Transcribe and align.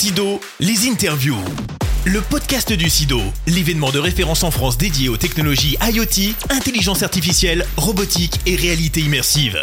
Sido, 0.00 0.40
les 0.60 0.88
interviews. 0.88 1.36
Le 2.06 2.22
podcast 2.22 2.72
du 2.72 2.88
SIDO, 2.88 3.20
l'événement 3.46 3.90
de 3.90 3.98
référence 3.98 4.44
en 4.44 4.50
France 4.50 4.78
dédié 4.78 5.10
aux 5.10 5.18
technologies 5.18 5.76
IoT, 5.82 6.32
intelligence 6.48 7.02
artificielle, 7.02 7.66
robotique 7.76 8.40
et 8.46 8.56
réalité 8.56 9.00
immersive. 9.00 9.58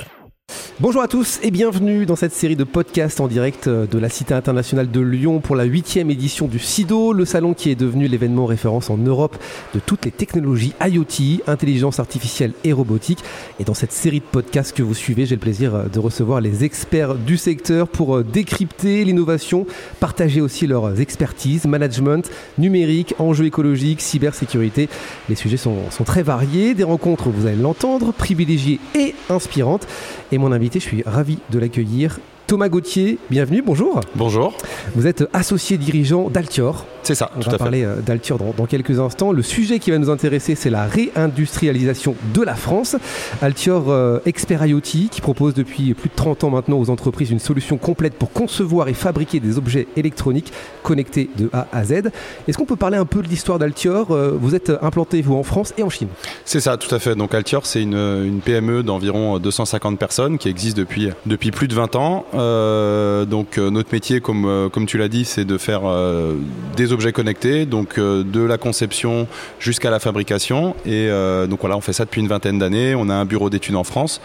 Bonjour 0.79 1.01
à 1.01 1.07
tous 1.07 1.39
et 1.41 1.49
bienvenue 1.49 2.05
dans 2.05 2.15
cette 2.15 2.33
série 2.33 2.55
de 2.55 2.63
podcasts 2.63 3.19
en 3.19 3.27
direct 3.27 3.65
euh, 3.65 3.87
de 3.87 3.97
la 3.97 4.09
Cité 4.09 4.35
internationale 4.35 4.91
de 4.91 5.01
Lyon 5.01 5.39
pour 5.39 5.55
la 5.55 5.63
huitième 5.63 6.11
édition 6.11 6.45
du 6.45 6.59
SIDO, 6.59 7.13
le 7.13 7.25
salon 7.25 7.55
qui 7.55 7.71
est 7.71 7.75
devenu 7.75 8.07
l'événement 8.07 8.45
référence 8.45 8.91
en 8.91 8.97
Europe 8.97 9.37
de 9.73 9.79
toutes 9.79 10.05
les 10.05 10.11
technologies 10.11 10.73
IoT, 10.79 11.41
intelligence 11.47 11.99
artificielle 11.99 12.53
et 12.63 12.73
robotique. 12.73 13.23
Et 13.59 13.63
dans 13.63 13.73
cette 13.73 13.91
série 13.91 14.19
de 14.19 14.25
podcasts 14.25 14.77
que 14.77 14.83
vous 14.83 14.93
suivez, 14.93 15.25
j'ai 15.25 15.33
le 15.33 15.41
plaisir 15.41 15.73
euh, 15.73 15.85
de 15.85 15.97
recevoir 15.97 16.41
les 16.41 16.63
experts 16.63 17.15
du 17.15 17.37
secteur 17.37 17.87
pour 17.87 18.15
euh, 18.15 18.23
décrypter 18.23 19.03
l'innovation, 19.03 19.65
partager 19.99 20.41
aussi 20.41 20.67
leurs 20.67 21.01
expertises, 21.01 21.65
management, 21.65 22.29
numérique, 22.59 23.15
enjeux 23.17 23.45
écologiques, 23.45 24.01
cybersécurité. 24.01 24.89
Les 25.27 25.33
sujets 25.33 25.57
sont, 25.57 25.89
sont 25.89 26.03
très 26.03 26.21
variés, 26.21 26.75
des 26.75 26.83
rencontres, 26.83 27.29
vous 27.29 27.47
allez 27.47 27.55
l'entendre, 27.55 28.13
privilégiées 28.13 28.79
et 28.93 29.15
inspirantes. 29.31 29.87
Et 30.31 30.37
mon 30.37 30.51
invité, 30.51 30.66
je 30.75 30.79
suis 30.79 31.03
ravi 31.05 31.39
de 31.49 31.59
l'accueillir. 31.59 32.19
Thomas 32.45 32.69
Gauthier, 32.69 33.17
bienvenue, 33.29 33.61
bonjour. 33.61 34.01
Bonjour. 34.15 34.53
Vous 34.95 35.07
êtes 35.07 35.25
associé 35.33 35.77
dirigeant 35.77 36.29
d'Altior. 36.29 36.85
C'est 37.07 37.15
ça, 37.15 37.31
On 37.37 37.39
tout 37.39 37.49
va 37.49 37.55
à 37.55 37.57
parler 37.57 37.85
euh, 37.85 38.01
d'Altior 38.01 38.37
dans, 38.37 38.53
dans 38.57 38.65
quelques 38.65 38.99
instants. 38.99 39.31
Le 39.31 39.41
sujet 39.41 39.79
qui 39.79 39.91
va 39.91 39.97
nous 39.97 40.09
intéresser, 40.09 40.55
c'est 40.55 40.69
la 40.69 40.85
réindustrialisation 40.87 42.15
de 42.33 42.41
la 42.41 42.53
France. 42.53 42.97
Altior, 43.41 43.85
euh, 43.87 44.19
expert 44.25 44.65
IoT, 44.65 44.81
qui 45.09 45.21
propose 45.21 45.53
depuis 45.53 45.93
plus 45.93 46.09
de 46.09 46.15
30 46.15 46.43
ans 46.43 46.49
maintenant 46.49 46.77
aux 46.77 46.89
entreprises 46.89 47.31
une 47.31 47.39
solution 47.39 47.77
complète 47.77 48.15
pour 48.15 48.33
concevoir 48.33 48.89
et 48.89 48.93
fabriquer 48.93 49.39
des 49.39 49.57
objets 49.57 49.87
électroniques 49.95 50.51
connectés 50.83 51.29
de 51.37 51.49
A 51.53 51.67
à 51.71 51.85
Z. 51.85 52.11
Est-ce 52.45 52.57
qu'on 52.57 52.65
peut 52.65 52.75
parler 52.75 52.97
un 52.97 53.05
peu 53.05 53.21
de 53.21 53.29
l'histoire 53.29 53.57
d'Altior 53.57 54.11
Euh, 54.11 54.33
Vous 54.37 54.53
êtes 54.53 54.69
implanté, 54.81 55.21
vous, 55.21 55.35
en 55.35 55.43
France 55.43 55.73
et 55.77 55.83
en 55.83 55.89
Chine. 55.89 56.09
C'est 56.43 56.59
ça, 56.59 56.75
tout 56.75 56.93
à 56.93 56.99
fait. 56.99 57.15
Donc 57.15 57.33
Altior, 57.33 57.65
c'est 57.65 57.83
une, 57.83 57.95
une 57.95 58.41
PME 58.41 58.83
d'environ 58.83 59.39
250 59.39 59.97
personnes 59.97 60.37
qui 60.39 60.49
existe 60.49 60.75
depuis, 60.75 61.11
depuis 61.25 61.51
plus 61.51 61.69
de 61.69 61.73
20 61.73 61.95
ans. 61.95 62.25
Euh, 62.33 63.23
donc 63.23 63.57
notre 63.57 63.93
métier, 63.93 64.19
comme, 64.19 64.69
comme 64.73 64.85
tu 64.87 64.97
l'as 64.97 65.07
dit, 65.07 65.23
c'est 65.23 65.45
de 65.45 65.57
faire 65.57 65.83
euh, 65.85 66.33
des 66.75 66.91
objets 66.91 66.96
connectés, 67.11 67.65
donc 67.65 67.97
euh, 67.97 68.23
de 68.23 68.41
la 68.41 68.57
conception 68.57 69.27
jusqu'à 69.59 69.89
la 69.89 69.99
fabrication. 69.99 70.75
Et 70.85 71.07
euh, 71.09 71.47
donc 71.47 71.61
voilà, 71.61 71.77
on 71.77 71.81
fait 71.81 71.93
ça 71.93 72.05
depuis 72.05 72.21
une 72.21 72.27
vingtaine 72.27 72.59
d'années. 72.59 72.95
On 72.95 73.09
a 73.09 73.13
un 73.13 73.25
bureau 73.25 73.49
d'études 73.49 73.75
en 73.75 73.83
France. 73.83 74.21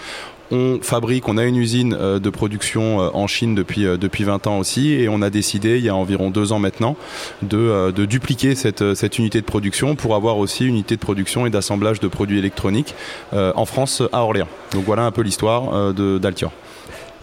On 0.51 0.81
fabrique, 0.83 1.29
on 1.29 1.39
a 1.39 1.45
une 1.45 1.57
usine 1.57 1.97
euh, 1.99 2.19
de 2.19 2.29
production 2.29 2.99
en 2.99 3.27
Chine 3.27 3.55
depuis, 3.55 3.85
depuis 3.85 4.25
20 4.25 4.47
ans 4.47 4.59
aussi 4.59 4.93
et 4.93 5.09
on 5.09 5.23
a 5.23 5.31
décidé 5.31 5.79
il 5.79 5.85
y 5.85 5.89
a 5.89 5.95
environ 5.95 6.31
deux 6.31 6.53
ans 6.53 6.59
maintenant 6.59 6.97
de, 7.43 7.91
de 7.91 8.05
dupliquer 8.05 8.55
cette, 8.55 8.95
cette 8.95 9.19
unité 9.19 9.41
de 9.41 9.47
production 9.47 9.95
pour 9.95 10.15
avoir 10.15 10.37
aussi 10.37 10.65
une 10.65 10.75
unité 10.75 10.97
de 10.97 11.01
production 11.01 11.47
et 11.47 11.51
d'assemblage 11.51 12.01
de 12.01 12.09
produits 12.09 12.39
électroniques 12.39 12.95
en 13.33 13.65
France 13.65 14.03
à 14.13 14.23
Orléans. 14.23 14.49
Donc 14.73 14.85
voilà 14.85 15.05
un 15.05 15.11
peu 15.11 15.23
l'histoire 15.23 15.95
d'Altior. 15.95 16.53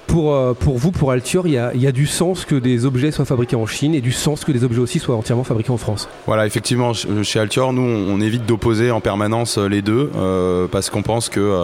Pour, 0.09 0.33
euh, 0.33 0.53
pour 0.53 0.77
vous, 0.79 0.89
pour 0.91 1.11
Altior, 1.11 1.45
il 1.45 1.53
y, 1.53 1.57
a, 1.87 1.91
du 1.91 2.07
sens 2.07 2.43
que 2.43 2.55
des 2.55 2.85
objets 2.85 3.11
soient 3.11 3.25
fabriqués 3.25 3.55
en 3.55 3.67
Chine 3.67 3.93
et 3.93 4.01
du 4.01 4.11
sens 4.11 4.43
que 4.43 4.51
des 4.51 4.63
objets 4.63 4.79
aussi 4.79 4.97
soient 4.97 5.15
entièrement 5.15 5.43
fabriqués 5.43 5.69
en 5.71 5.77
France. 5.77 6.09
Voilà, 6.25 6.47
effectivement, 6.47 6.95
ch- 6.95 7.21
chez 7.23 7.39
Altior, 7.39 7.73
nous, 7.73 7.83
on 7.83 8.19
évite 8.19 8.43
d'opposer 8.47 8.89
en 8.89 9.01
permanence 9.01 9.59
euh, 9.59 9.67
les 9.67 9.83
deux 9.83 10.09
euh, 10.15 10.65
parce 10.71 10.89
qu'on 10.89 11.03
pense 11.03 11.29
que 11.29 11.63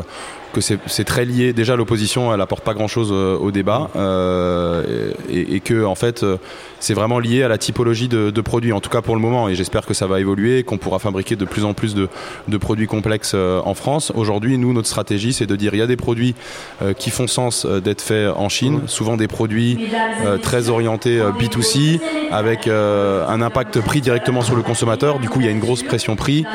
que 0.55 0.61
c'est 0.61 1.03
très 1.03 1.25
lié. 1.25 1.53
Déjà, 1.53 1.75
l'opposition, 1.75 2.33
elle 2.33 2.41
apporte 2.41 2.63
pas 2.63 2.73
grand-chose 2.73 3.09
euh, 3.11 3.37
au 3.37 3.51
débat 3.51 3.89
euh, 3.95 5.11
et, 5.29 5.55
et 5.55 5.59
que 5.59 5.83
en 5.83 5.95
fait, 5.95 6.23
euh, 6.23 6.37
c'est 6.79 6.93
vraiment 6.93 7.19
lié 7.19 7.43
à 7.43 7.47
la 7.47 7.57
typologie 7.57 8.07
de, 8.07 8.29
de 8.29 8.41
produits. 8.41 8.71
En 8.71 8.79
tout 8.79 8.89
cas 8.89 9.01
pour 9.01 9.15
le 9.15 9.21
moment, 9.21 9.49
et 9.49 9.55
j'espère 9.55 9.85
que 9.85 9.93
ça 9.93 10.07
va 10.07 10.19
évoluer, 10.19 10.63
qu'on 10.63 10.77
pourra 10.77 10.99
fabriquer 10.99 11.35
de 11.35 11.45
plus 11.45 11.65
en 11.65 11.73
plus 11.73 11.93
de, 11.93 12.07
de 12.47 12.57
produits 12.57 12.87
complexes 12.87 13.35
en 13.35 13.73
France. 13.73 14.11
Aujourd'hui, 14.15 14.57
nous, 14.57 14.71
notre 14.71 14.87
stratégie, 14.87 15.33
c'est 15.33 15.45
de 15.45 15.55
dire 15.55 15.73
il 15.73 15.79
y 15.79 15.81
a 15.81 15.87
des 15.87 15.97
produits 15.97 16.35
qui 16.97 17.09
font 17.09 17.27
sens 17.27 17.65
d'être 17.65 18.01
faits 18.01 18.29
en 18.35 18.49
Chine, 18.49 18.81
souvent 18.85 19.17
des 19.17 19.27
produits 19.27 19.89
très 20.41 20.69
orientés 20.69 21.19
euh, 21.19 21.31
B2C, 21.31 21.99
avec 22.31 22.67
un 22.67 23.41
impact 23.41 23.81
prix 23.81 24.01
directement 24.01 24.41
sur 24.41 24.55
le 24.55 24.61
consommateur. 24.61 25.19
Du 25.19 25.29
coup, 25.29 25.41
il 25.41 25.45
y 25.45 25.49
a 25.49 25.51
une 25.51 25.59
grosse 25.59 25.83
pression 25.83 26.15
prix. 26.15 26.45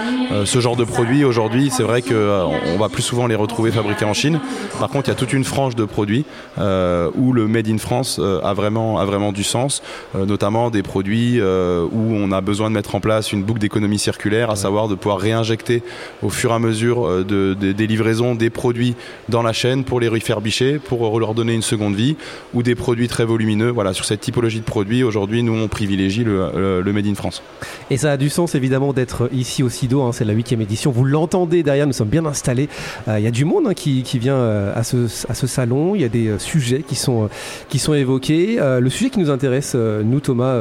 Ce 0.45 0.61
genre 0.61 0.77
de 0.77 0.85
produits, 0.85 1.25
aujourd'hui, 1.25 1.71
c'est 1.71 1.83
vrai 1.83 2.03
que 2.03 2.15
euh, 2.31 2.45
on 2.75 2.79
va 2.79 2.89
plus 2.89 3.03
souvent 3.03 3.27
les 3.27 3.35
retrouver 3.35 3.71
fabriqués 3.71 3.90
en 4.05 4.15
Chine. 4.15 4.41
Par 4.79 4.89
contre, 4.89 5.09
il 5.09 5.13
y 5.13 5.13
a 5.13 5.17
toute 5.17 5.33
une 5.33 5.45
frange 5.45 5.77
de 5.77 5.85
produits 5.85 6.25
euh, 6.59 7.11
où 7.17 7.33
le 7.33 7.47
Made 7.47 7.69
in 7.69 7.79
France 7.79 8.19
euh, 8.21 8.41
a, 8.43 8.55
vraiment, 8.55 8.99
a 8.99 9.05
vraiment 9.05 9.33
du 9.33 9.43
sens, 9.45 9.83
euh, 10.17 10.25
notamment 10.27 10.71
des 10.71 10.83
produits 10.83 11.41
où 11.41 12.15
on 12.15 12.33
a 12.33 12.41
besoin 12.41 12.71
de 12.71 12.75
mettre 12.75 12.95
en 12.95 13.01
place 13.01 13.33
une 13.33 13.43
boucle 13.43 13.61
d'économie 13.61 13.99
circulaire, 13.99 14.51
à 14.51 14.57
savoir 14.57 14.89
de 14.89 14.95
pouvoir 14.95 15.19
réinjecter 15.19 15.83
au 16.23 16.31
fur 16.31 16.51
et 16.51 16.55
à 16.55 16.59
mesure 16.59 17.25
de- 17.25 17.55
de- 17.59 17.73
des 17.73 17.87
livraisons 17.87 18.35
des 18.35 18.51
produits 18.51 18.95
dans 19.29 19.43
la 19.43 19.53
chaîne 19.53 19.85
pour 19.85 20.01
les 20.01 20.09
refurbisher, 20.09 20.79
pour 20.79 21.19
leur 21.21 21.35
donner 21.35 21.55
une 21.55 21.63
seconde 21.63 21.95
vie, 21.95 22.17
ou 22.55 22.63
des 22.63 22.75
produits 22.75 23.09
très 23.09 23.25
volumineux. 23.25 23.71
Voilà, 23.71 23.93
sur 23.93 24.05
cette 24.05 24.21
typologie 24.21 24.61
de 24.61 24.65
produits, 24.65 25.03
aujourd'hui, 25.03 25.43
nous, 25.43 25.55
on 25.55 25.69
privilégie 25.69 26.25
le, 26.25 26.51
le- 26.55 26.81
le 26.83 26.93
Made 26.93 27.07
in 27.07 27.15
France. 27.15 27.43
Et 27.91 27.97
ça 27.97 28.13
a 28.13 28.17
du 28.17 28.29
sens 28.31 28.55
évidemment 28.55 28.93
d'être 28.93 29.29
ici 29.33 29.63
au 29.63 29.69
SIDO, 29.69 30.03
hein, 30.03 30.11
c'est 30.13 30.25
la 30.25 30.33
huitième 30.33 30.61
édition. 30.61 30.91
Vous 30.91 31.05
l'entendez 31.05 31.63
derrière, 31.63 31.87
nous 31.87 31.93
sommes 31.93 32.09
bien 32.09 32.25
installés. 32.27 32.69
Euh, 33.09 33.19
Il 33.19 33.25
y 33.25 33.29
a 33.29 33.31
du 33.31 33.45
monde 33.45 33.67
hein, 33.69 33.75
qui, 33.75 33.80
qui 33.81 34.19
vient 34.19 34.37
euh, 34.37 34.73
à, 34.75 34.85
ce, 34.85 35.47
salon, 35.47 35.95
il 35.95 36.03
y 36.03 36.05
a 36.05 36.09
des 36.09 36.29
euh, 36.29 36.39
sujets 36.39 36.83
qui 36.87 36.95
sont, 36.95 37.25
euh, 37.25 37.29
qui 37.69 37.79
sont 37.79 37.95
évoqués. 37.95 38.59
Le 38.61 38.91
sujet 38.91 39.11
qui 39.11 39.19
nous 39.19 39.31
intéresse, 39.31 39.75
nous 39.75 40.21
Thomas, 40.21 40.57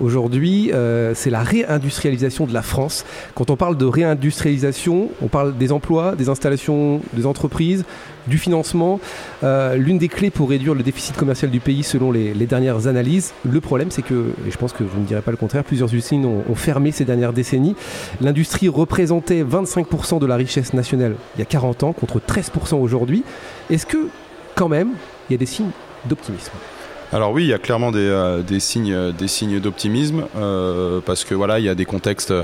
aujourd'hui, 0.00 0.70
c'est 1.14 1.30
la 1.30 1.42
réindustrialisation 1.42 2.46
de 2.46 2.54
la 2.54 2.62
France. 2.62 3.04
Quand 3.34 3.50
on 3.50 3.56
parle 3.56 3.76
de 3.76 3.84
réindustrialisation, 3.84 5.10
on 5.22 5.28
parle 5.28 5.56
des 5.56 5.72
emplois, 5.72 6.14
des 6.16 6.28
installations, 6.28 7.00
des 7.12 7.26
entreprises, 7.26 7.84
du 8.26 8.38
financement. 8.38 9.00
L'une 9.42 9.98
des 9.98 10.08
clés 10.08 10.30
pour 10.30 10.50
réduire 10.50 10.74
le 10.74 10.82
déficit 10.82 11.16
commercial 11.16 11.50
du 11.50 11.60
pays 11.60 11.82
selon 11.82 12.12
les, 12.12 12.34
les 12.34 12.46
dernières 12.46 12.86
analyses, 12.86 13.32
le 13.44 13.60
problème 13.60 13.90
c'est 13.90 14.02
que, 14.02 14.32
et 14.46 14.50
je 14.50 14.56
pense 14.56 14.72
que 14.72 14.84
vous 14.84 15.00
ne 15.00 15.06
direz 15.06 15.22
pas 15.22 15.30
le 15.30 15.36
contraire, 15.36 15.64
plusieurs 15.64 15.92
usines 15.94 16.24
ont, 16.24 16.42
ont 16.48 16.54
fermé 16.54 16.92
ces 16.92 17.04
dernières 17.04 17.32
décennies. 17.32 17.76
L'industrie 18.20 18.68
représentait 18.68 19.44
25% 19.44 20.18
de 20.18 20.26
la 20.26 20.36
richesse 20.36 20.74
nationale 20.74 21.14
il 21.36 21.40
y 21.40 21.42
a 21.42 21.46
40 21.46 21.84
ans 21.84 21.92
contre 21.92 22.20
13% 22.20 22.37
aujourd'hui. 22.80 23.24
Est-ce 23.70 23.86
que 23.86 24.08
quand 24.54 24.68
même 24.68 24.90
il 25.28 25.32
y 25.32 25.34
a 25.34 25.38
des 25.38 25.46
signes 25.46 25.70
d'optimisme? 26.04 26.52
Alors 27.10 27.32
oui, 27.32 27.44
il 27.44 27.48
y 27.48 27.54
a 27.54 27.58
clairement 27.58 27.90
des, 27.90 28.00
euh, 28.00 28.42
euh, 28.42 29.28
signes 29.28 29.60
d'optimisme 29.60 30.26
euh, 30.36 31.00
parce 31.04 31.24
que 31.24 31.34
voilà, 31.34 31.58
il 31.58 31.64
y 31.64 31.68
a 31.70 31.74
des 31.74 31.86
contextes 31.86 32.34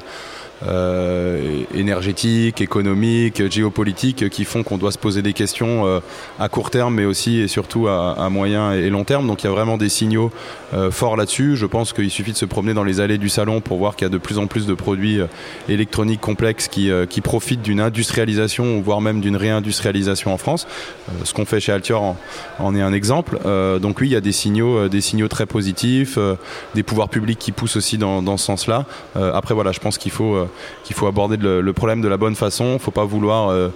énergétiques, 1.75 2.61
économiques, 2.61 3.51
géopolitiques 3.51 4.29
qui 4.31 4.45
font 4.45 4.63
qu'on 4.63 4.79
doit 4.79 4.93
se 4.93 4.99
poser 4.99 5.23
des 5.23 5.33
questions 5.33 5.87
euh, 5.87 6.01
à 6.39 6.49
court 6.49 6.71
terme, 6.71 6.95
mais 6.95 7.05
aussi 7.05 7.41
et 7.41 7.49
surtout 7.49 7.89
à, 7.89 8.29
moyen 8.31 8.73
et 8.73 8.91
long 8.91 9.05
terme. 9.05 9.27
Donc 9.27 9.43
il 9.43 9.47
y 9.47 9.51
a 9.51 9.53
vraiment 9.53 9.77
des 9.77 9.89
signaux 9.89 10.31
euh, 10.73 10.91
forts 10.91 11.17
là-dessus. 11.17 11.57
Je 11.57 11.67
pense 11.67 11.93
qu'il 11.93 12.11
suffit 12.11 12.33
de 12.33 12.37
se 12.37 12.45
promener 12.47 12.75
dans 12.75 12.85
les 12.85 13.01
allées 13.01 13.19
du 13.19 13.29
salon 13.29 13.61
pour 13.61 13.79
voir 13.79 13.97
qu'il 13.97 14.05
y 14.07 14.11
a 14.11 14.13
de 14.13 14.19
plus 14.19 14.39
en 14.39 14.47
plus 14.47 14.67
de 14.67 14.75
produits 14.75 15.21
euh, 15.21 15.27
électroniques 15.69 16.21
complexes 16.21 16.69
qui, 16.69 16.91
euh, 16.91 17.07
profitent 17.23 17.63
d'une 17.63 17.81
industrialisation, 17.81 18.83
voire 18.83 19.01
même 19.01 19.21
d'une 19.21 19.37
réindustrialisation 19.37 20.33
en 20.33 20.37
France. 20.37 20.67
Euh, 21.09 21.13
ce 21.25 21.33
qu'on 21.33 21.45
fait 21.45 21.61
chez 21.61 21.73
Altior 21.73 22.17
en, 22.59 22.75
est 22.75 22.83
un 22.83 22.93
exemple. 22.93 23.39
Euh, 23.47 23.79
donc 23.79 24.01
oui, 24.01 24.09
il 24.09 24.13
y 24.13 24.17
a 24.17 24.21
des 24.21 24.33
signaux, 24.33 24.77
euh, 24.77 24.89
des 24.89 25.01
signaux 25.01 25.29
très 25.29 25.47
positifs, 25.47 26.17
euh, 26.19 26.37
des 26.75 26.83
pouvoirs 26.83 27.09
publics 27.09 27.39
qui 27.39 27.53
poussent 27.53 27.77
aussi 27.77 27.99
dans, 27.99 28.23
dans 28.23 28.37
ce 28.37 28.45
sens-là. 28.47 28.85
Euh, 29.17 29.33
après 29.35 29.55
voilà, 29.55 29.73
je 29.73 29.81
pense 29.81 29.99
qu'il 29.99 30.13
faut, 30.13 30.35
euh, 30.35 30.49
qu'il 30.85 30.95
faut 30.97 31.07
aborder 31.07 31.37
le, 31.37 31.61
le 31.61 31.73
problème 31.73 32.01
de 32.01 32.09
la 32.09 32.17
bonne 32.17 32.35
façon. 32.35 32.65
Il 32.67 32.73
ne 32.75 32.79
faut 32.79 32.91
pas 32.91 33.05
vouloir 33.05 33.49
euh, 33.51 33.69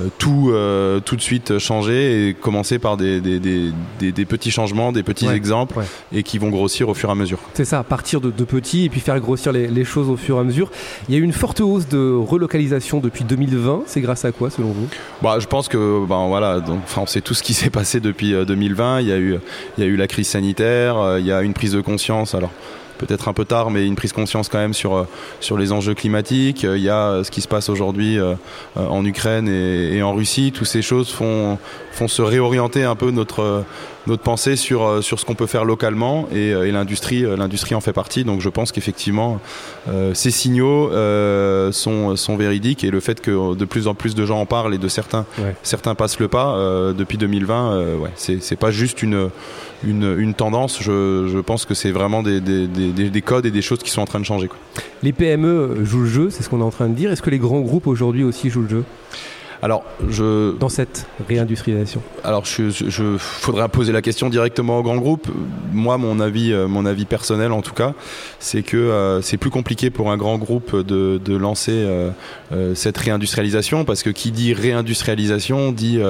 euh, 0.00 0.08
tout, 0.18 0.50
euh, 0.52 1.00
tout 1.00 1.16
de 1.16 1.20
suite 1.22 1.58
changer 1.58 2.28
et 2.28 2.34
commencer 2.34 2.78
par 2.78 2.96
des, 2.96 3.20
des, 3.20 3.38
des, 3.40 3.72
des- 3.98 4.12
des 4.12 4.24
petits 4.24 4.50
changements, 4.50 4.92
des 4.92 5.02
petits 5.02 5.26
Ouais, 5.28 5.34
exemples 5.36 5.78
ouais. 5.78 5.84
et 6.12 6.22
qui 6.22 6.38
vont 6.38 6.48
grossir 6.50 6.88
au 6.88 6.94
fur 6.94 7.08
et 7.08 7.12
à 7.12 7.14
mesure. 7.14 7.38
C'est 7.54 7.64
ça, 7.64 7.82
partir 7.82 8.20
de, 8.20 8.30
de 8.30 8.44
petits 8.44 8.84
et 8.84 8.88
puis 8.88 9.00
faire 9.00 9.18
grossir 9.20 9.52
les, 9.52 9.66
les 9.68 9.84
choses 9.84 10.08
au 10.08 10.16
fur 10.16 10.36
et 10.36 10.40
à 10.40 10.44
mesure. 10.44 10.70
Il 11.08 11.14
y 11.14 11.18
a 11.18 11.20
eu 11.20 11.24
une 11.24 11.32
forte 11.32 11.60
hausse 11.60 11.88
de 11.88 12.12
relocalisation 12.14 13.00
depuis 13.00 13.24
2020. 13.24 13.82
C'est 13.86 14.00
grâce 14.00 14.24
à 14.24 14.32
quoi 14.32 14.50
selon 14.50 14.68
vous? 14.68 14.86
Bah, 15.22 15.38
je 15.40 15.46
pense 15.46 15.68
que 15.68 16.04
ben 16.06 16.26
voilà, 16.28 16.60
donc, 16.60 16.80
on 16.96 17.06
sait 17.06 17.20
tout 17.20 17.34
ce 17.34 17.42
qui 17.42 17.54
s'est 17.54 17.70
passé 17.70 18.00
depuis 18.00 18.34
euh, 18.34 18.44
2020. 18.44 19.00
Il 19.00 19.08
y 19.08 19.12
a 19.12 19.18
eu, 19.18 19.36
il 19.78 19.84
y 19.84 19.86
a 19.86 19.90
eu 19.90 19.96
la 19.96 20.06
crise 20.06 20.28
sanitaire, 20.28 21.16
il 21.18 21.26
y 21.26 21.32
a 21.32 21.42
une 21.42 21.54
prise 21.54 21.72
de 21.72 21.80
conscience. 21.80 22.34
Alors 22.34 22.50
peut-être 22.98 23.28
un 23.28 23.32
peu 23.32 23.44
tard, 23.44 23.70
mais 23.70 23.86
une 23.86 23.96
prise 23.96 24.12
conscience 24.12 24.48
quand 24.48 24.58
même 24.58 24.74
sur 24.74 24.94
euh, 24.94 25.04
sur 25.40 25.56
les 25.56 25.72
enjeux 25.72 25.94
climatiques. 25.94 26.64
Euh, 26.64 26.76
Il 26.76 26.82
y 26.82 26.90
a 26.90 27.08
euh, 27.08 27.24
ce 27.24 27.30
qui 27.30 27.40
se 27.40 27.48
passe 27.48 27.68
aujourd'hui 27.68 28.18
euh, 28.18 28.34
euh, 28.76 28.86
en 28.86 29.04
Ukraine 29.04 29.48
et, 29.48 30.02
en 30.02 30.14
Russie. 30.14 30.52
Toutes 30.54 30.66
ces 30.66 30.82
choses 30.82 31.10
font 31.10 31.58
font 31.92 32.08
se 32.08 32.22
réorienter 32.22 32.84
un 32.84 32.94
peu 32.96 33.10
notre 33.10 33.42
euh, 33.42 33.62
notre 34.06 34.22
pensée 34.22 34.56
sur, 34.56 35.02
sur 35.02 35.20
ce 35.20 35.24
qu'on 35.24 35.34
peut 35.34 35.46
faire 35.46 35.64
localement 35.64 36.28
et, 36.32 36.50
et 36.50 36.72
l'industrie, 36.72 37.22
l'industrie 37.22 37.74
en 37.74 37.80
fait 37.80 37.92
partie. 37.92 38.24
Donc 38.24 38.40
je 38.40 38.48
pense 38.48 38.72
qu'effectivement, 38.72 39.40
ces 40.14 40.30
signaux 40.30 40.90
sont, 41.72 42.16
sont 42.16 42.36
véridiques 42.36 42.84
et 42.84 42.90
le 42.90 43.00
fait 43.00 43.20
que 43.20 43.54
de 43.54 43.64
plus 43.64 43.88
en 43.88 43.94
plus 43.94 44.14
de 44.14 44.24
gens 44.24 44.40
en 44.40 44.46
parlent 44.46 44.74
et 44.74 44.78
de 44.78 44.88
certains, 44.88 45.26
certains 45.62 45.94
passent 45.94 46.18
le 46.18 46.28
pas 46.28 46.56
depuis 46.96 47.18
2020, 47.18 47.96
ouais, 47.96 48.10
c'est 48.16 48.56
pas 48.56 48.70
juste 48.70 49.02
une 49.02 49.30
une, 49.84 50.34
tendance. 50.34 50.82
Je, 50.82 51.40
pense 51.40 51.64
que 51.64 51.74
c'est 51.74 51.90
vraiment 51.90 52.22
des, 52.22 52.40
des, 52.40 53.22
codes 53.22 53.46
et 53.46 53.50
des 53.50 53.62
choses 53.62 53.78
qui 53.78 53.90
sont 53.90 54.02
en 54.02 54.06
train 54.06 54.20
de 54.20 54.24
changer. 54.24 54.48
Les 55.02 55.12
PME 55.12 55.84
jouent 55.84 56.02
le 56.02 56.06
jeu, 56.06 56.30
c'est 56.30 56.42
ce 56.42 56.48
qu'on 56.48 56.60
est 56.60 56.64
en 56.64 56.70
train 56.70 56.88
de 56.88 56.94
dire. 56.94 57.12
Est-ce 57.12 57.22
que 57.22 57.30
les 57.30 57.38
grands 57.38 57.60
groupes 57.60 57.86
aujourd'hui 57.86 58.24
aussi 58.24 58.50
jouent 58.50 58.62
le 58.62 58.68
jeu? 58.68 58.84
Alors, 59.62 59.84
je... 60.08 60.56
Dans 60.58 60.68
cette 60.68 61.06
réindustrialisation 61.28 62.02
Alors, 62.24 62.44
je, 62.44 62.70
je, 62.70 63.16
faudrait 63.18 63.68
poser 63.68 63.92
la 63.92 64.02
question 64.02 64.28
directement 64.28 64.78
au 64.78 64.82
grand 64.82 64.96
groupe. 64.96 65.28
Moi, 65.72 65.96
mon 65.98 66.20
avis, 66.20 66.52
euh, 66.52 66.68
mon 66.68 66.84
avis 66.84 67.04
personnel, 67.04 67.52
en 67.52 67.62
tout 67.62 67.72
cas, 67.72 67.94
c'est 68.38 68.62
que 68.62 68.76
euh, 68.76 69.22
c'est 69.22 69.38
plus 69.38 69.50
compliqué 69.50 69.90
pour 69.90 70.10
un 70.10 70.16
grand 70.16 70.36
groupe 70.36 70.76
de, 70.76 71.18
de 71.22 71.36
lancer 71.36 71.72
euh, 71.72 72.10
cette 72.74 72.98
réindustrialisation, 72.98 73.84
parce 73.84 74.02
que 74.02 74.10
qui 74.10 74.30
dit 74.30 74.52
réindustrialisation 74.52 75.72
dit 75.72 76.00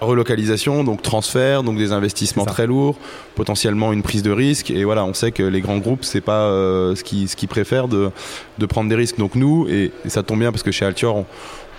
relocalisation, 0.00 0.84
donc 0.84 1.02
transfert, 1.02 1.62
donc 1.62 1.76
des 1.76 1.92
investissements 1.92 2.44
très 2.44 2.66
lourds, 2.66 2.96
potentiellement 3.34 3.92
une 3.92 4.02
prise 4.02 4.22
de 4.22 4.30
risque. 4.30 4.70
Et 4.70 4.84
voilà, 4.84 5.04
on 5.04 5.14
sait 5.14 5.32
que 5.32 5.42
les 5.42 5.60
grands 5.60 5.78
groupes, 5.78 6.04
c'est 6.04 6.20
pas 6.20 6.48
ce 6.94 7.02
qu'ils 7.02 7.28
ce 7.28 7.36
qui 7.36 7.46
préfèrent 7.46 7.88
de, 7.88 8.10
de 8.58 8.66
prendre 8.66 8.88
des 8.88 8.96
risques. 8.96 9.18
Donc 9.18 9.34
nous, 9.34 9.66
et, 9.68 9.92
et 10.04 10.08
ça 10.08 10.22
tombe 10.22 10.40
bien 10.40 10.52
parce 10.52 10.62
que 10.62 10.72
chez 10.72 10.84
Altior, 10.84 11.16
on, 11.16 11.26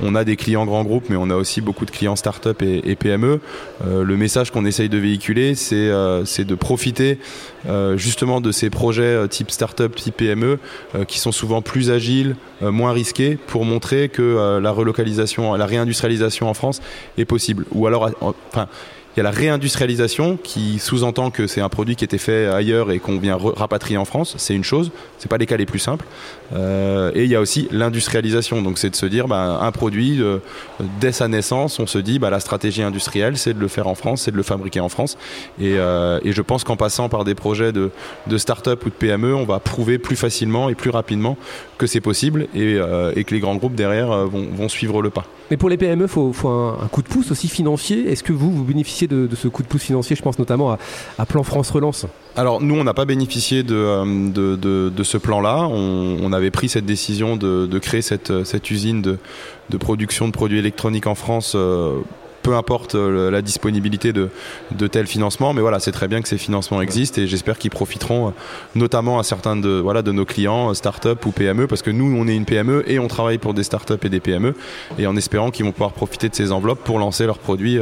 on 0.01 0.15
a 0.15 0.23
des 0.23 0.35
clients 0.35 0.65
grands 0.65 0.83
groupes, 0.83 1.05
mais 1.09 1.15
on 1.15 1.29
a 1.29 1.35
aussi 1.35 1.61
beaucoup 1.61 1.85
de 1.85 1.91
clients 1.91 2.15
start-up 2.15 2.61
et, 2.61 2.95
PME. 2.95 3.39
Euh, 3.85 4.03
le 4.03 4.17
message 4.17 4.51
qu'on 4.51 4.65
essaye 4.65 4.89
de 4.89 4.97
véhiculer, 4.97 5.55
c'est 5.55 5.75
euh, 5.75 6.23
de 6.23 6.55
profiter 6.55 7.19
euh, 7.67 7.97
justement 7.97 8.41
de 8.41 8.51
ces 8.51 8.69
projets 8.69 9.27
type 9.27 9.51
start-up, 9.51 9.95
type 9.95 10.17
PME, 10.17 10.59
qui 11.07 11.19
sont 11.19 11.31
souvent 11.31 11.61
plus 11.61 11.91
agiles, 11.91 12.35
moins 12.61 12.91
risqués, 12.91 13.37
pour 13.47 13.65
montrer 13.65 14.09
que 14.09 14.59
la 14.61 14.71
relocalisation, 14.71 15.55
la 15.55 15.65
réindustrialisation 15.65 16.49
en 16.49 16.53
France 16.53 16.81
est 17.17 17.25
possible. 17.25 17.65
Ou 17.71 17.87
alors, 17.87 18.11
enfin, 18.21 18.67
il 19.15 19.19
y 19.19 19.21
a 19.21 19.23
la 19.23 19.31
réindustrialisation 19.31 20.37
qui 20.43 20.77
sous-entend 20.77 21.31
que 21.31 21.47
c'est 21.47 21.61
un 21.61 21.69
produit 21.69 21.95
qui 21.95 22.03
était 22.03 22.17
fait 22.17 22.47
ailleurs 22.47 22.91
et 22.91 22.99
qu'on 22.99 23.17
vient 23.17 23.37
rapatrier 23.39 23.97
en 23.97 24.03
France. 24.03 24.35
C'est 24.37 24.53
une 24.53 24.65
chose. 24.65 24.91
C'est 25.19 25.29
pas 25.29 25.37
les 25.37 25.45
cas 25.45 25.55
les 25.55 25.65
plus 25.65 25.79
simples. 25.79 26.05
Euh, 26.53 27.11
et 27.15 27.23
il 27.23 27.29
y 27.29 27.35
a 27.35 27.39
aussi 27.39 27.69
l'industrialisation. 27.71 28.61
Donc 28.61 28.77
c'est 28.77 28.89
de 28.89 28.95
se 28.95 29.05
dire, 29.05 29.29
bah, 29.29 29.59
un 29.61 29.71
produit 29.71 30.21
euh, 30.21 30.39
dès 30.99 31.13
sa 31.13 31.29
naissance, 31.29 31.79
on 31.79 31.87
se 31.87 31.97
dit, 31.97 32.19
bah, 32.19 32.29
la 32.29 32.41
stratégie 32.41 32.83
industrielle, 32.83 33.37
c'est 33.37 33.53
de 33.53 33.59
le 33.59 33.69
faire 33.69 33.87
en 33.87 33.95
France, 33.95 34.23
c'est 34.23 34.31
de 34.31 34.37
le 34.37 34.43
fabriquer 34.43 34.81
en 34.81 34.89
France. 34.89 35.17
Et, 35.61 35.75
euh, 35.75 36.19
je 36.25 36.41
pense 36.41 36.65
qu'en 36.65 36.75
passant 36.75 37.07
par 37.07 37.23
des 37.23 37.35
projets 37.35 37.71
de, 37.71 37.91
start-up 38.35 38.85
ou 38.85 38.89
de 38.89 38.95
PME, 38.95 39.33
on 39.33 39.45
va 39.45 39.59
prouver 39.59 39.97
plus 39.97 40.17
facilement 40.17 40.67
et 40.67 40.75
plus 40.75 40.89
rapidement 40.89 41.37
que 41.77 41.87
c'est 41.87 42.01
possible 42.01 42.47
et, 42.53 42.75
que 42.75 43.33
les 43.33 43.39
grands 43.39 43.55
groupes 43.55 43.75
derrière 43.75 44.09
vont, 44.27 44.67
suivre 44.67 45.01
le 45.01 45.09
pas. 45.09 45.23
Mais 45.49 45.57
pour 45.57 45.69
les 45.69 45.77
PME, 45.77 46.05
il 46.05 46.09
faut, 46.09 46.33
faut 46.33 46.49
un, 46.49 46.79
un, 46.83 46.87
coup 46.87 47.01
de 47.01 47.07
pouce 47.07 47.31
aussi 47.31 47.47
financier. 47.47 48.11
Est-ce 48.11 48.23
que 48.23 48.33
vous, 48.33 48.51
vous 48.51 48.63
bénéficiez 48.63 49.04
de, 49.07 49.27
ce 49.35 49.47
coup 49.47 49.63
de 49.63 49.67
pouce 49.67 49.83
financier 49.83 50.15
Je 50.15 50.21
pense 50.21 50.39
notamment 50.39 50.77
à, 51.17 51.25
Plan 51.25 51.43
France 51.43 51.71
Relance. 51.71 52.05
Alors 52.35 52.61
nous, 52.61 52.75
on 52.75 52.83
n'a 52.83 52.93
pas 52.93 53.05
bénéficié 53.05 53.63
de, 53.63 53.75
euh, 53.75 55.03
ce 55.03 55.17
plan-là. 55.17 55.67
On, 55.67 56.33
avait 56.33 56.51
pris 56.51 56.69
cette 56.69 56.85
décision 56.85 57.37
de, 57.37 57.79
créer 57.79 58.01
cette, 58.01 58.43
cette 58.43 58.69
usine 58.71 59.01
de, 59.01 59.77
production 59.77 60.27
de 60.27 60.33
produits 60.33 60.59
électroniques 60.59 61.07
en 61.07 61.15
France. 61.15 61.53
Euh, 61.55 61.99
peu 62.45 62.55
importe 62.55 62.93
euh, 62.93 63.31
la 63.31 63.41
disponibilité 63.41 64.13
de, 64.13 64.29
de 64.71 64.85
tels 64.85 65.07
financements. 65.07 65.53
Mais 65.53 65.61
voilà, 65.61 65.79
c'est 65.79 65.91
très 65.91 66.07
bien 66.07 66.21
que 66.21 66.27
ces 66.27 66.37
financements 66.37 66.79
existent 66.79 67.19
et 67.19 67.25
j'espère 67.25 67.57
qu'ils 67.57 67.71
profiteront 67.71 68.27
euh, 68.27 68.31
notamment 68.75 69.17
à 69.17 69.23
certains 69.23 69.55
de, 69.55 69.79
voilà, 69.79 70.03
de 70.03 70.11
nos 70.11 70.25
clients, 70.25 70.69
euh, 70.69 70.73
start-up 70.75 71.25
ou 71.25 71.31
PME, 71.31 71.65
parce 71.65 71.81
que 71.81 71.89
nous, 71.89 72.15
on 72.15 72.27
est 72.27 72.35
une 72.35 72.45
PME 72.45 72.83
et 72.85 72.99
on 72.99 73.07
travaille 73.07 73.39
pour 73.39 73.55
des 73.55 73.63
start-up 73.63 74.05
et 74.05 74.09
des 74.09 74.19
PME, 74.19 74.53
et 74.99 75.07
en 75.07 75.15
espérant 75.15 75.49
qu'ils 75.49 75.65
vont 75.65 75.71
pouvoir 75.71 75.93
profiter 75.93 76.29
de 76.29 76.35
ces 76.35 76.51
enveloppes 76.51 76.83
pour 76.83 76.99
lancer 76.99 77.25
leurs 77.25 77.39
produits 77.39 77.79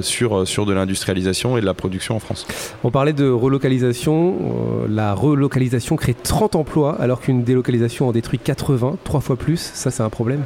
sur, 0.00 0.46
sur 0.48 0.64
de 0.64 0.72
l'industrialisation 0.72 1.58
et 1.58 1.60
de 1.60 1.66
la 1.66 1.74
production 1.74 2.16
en 2.16 2.20
France. 2.20 2.46
On 2.84 2.90
parlait 2.90 3.12
de 3.12 3.28
relocalisation. 3.28 4.86
la 4.88 5.12
relocalisation 5.12 5.96
crée 5.96 6.14
30 6.14 6.56
emplois 6.56 6.96
alors 7.00 7.20
qu'une 7.20 7.44
délocalisation 7.44 8.08
en 8.08 8.12
détruit 8.12 8.38
80, 8.38 8.96
trois 9.04 9.20
fois 9.20 9.36
plus. 9.36 9.60
Ça, 9.74 9.90
c'est 9.90 10.02
un 10.02 10.10
problème? 10.10 10.44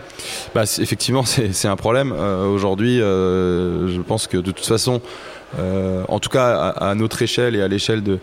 Bah, 0.55 0.65
Effectivement, 0.81 1.25
c'est 1.25 1.69
un 1.69 1.77
problème. 1.77 2.13
Aujourd'hui, 2.13 3.01
je 3.29 4.01
pense 4.01 4.27
que 4.27 4.37
de 4.37 4.51
toute 4.51 4.67
façon, 4.67 5.01
euh, 5.59 6.05
en 6.09 6.21
tout 6.21 6.29
cas 6.29 6.75
à, 6.77 6.95
notre 6.95 7.23
échelle 7.23 7.57
et 7.57 7.63
à 7.63 7.69
l'échelle 7.69 8.03
de, 8.03 8.19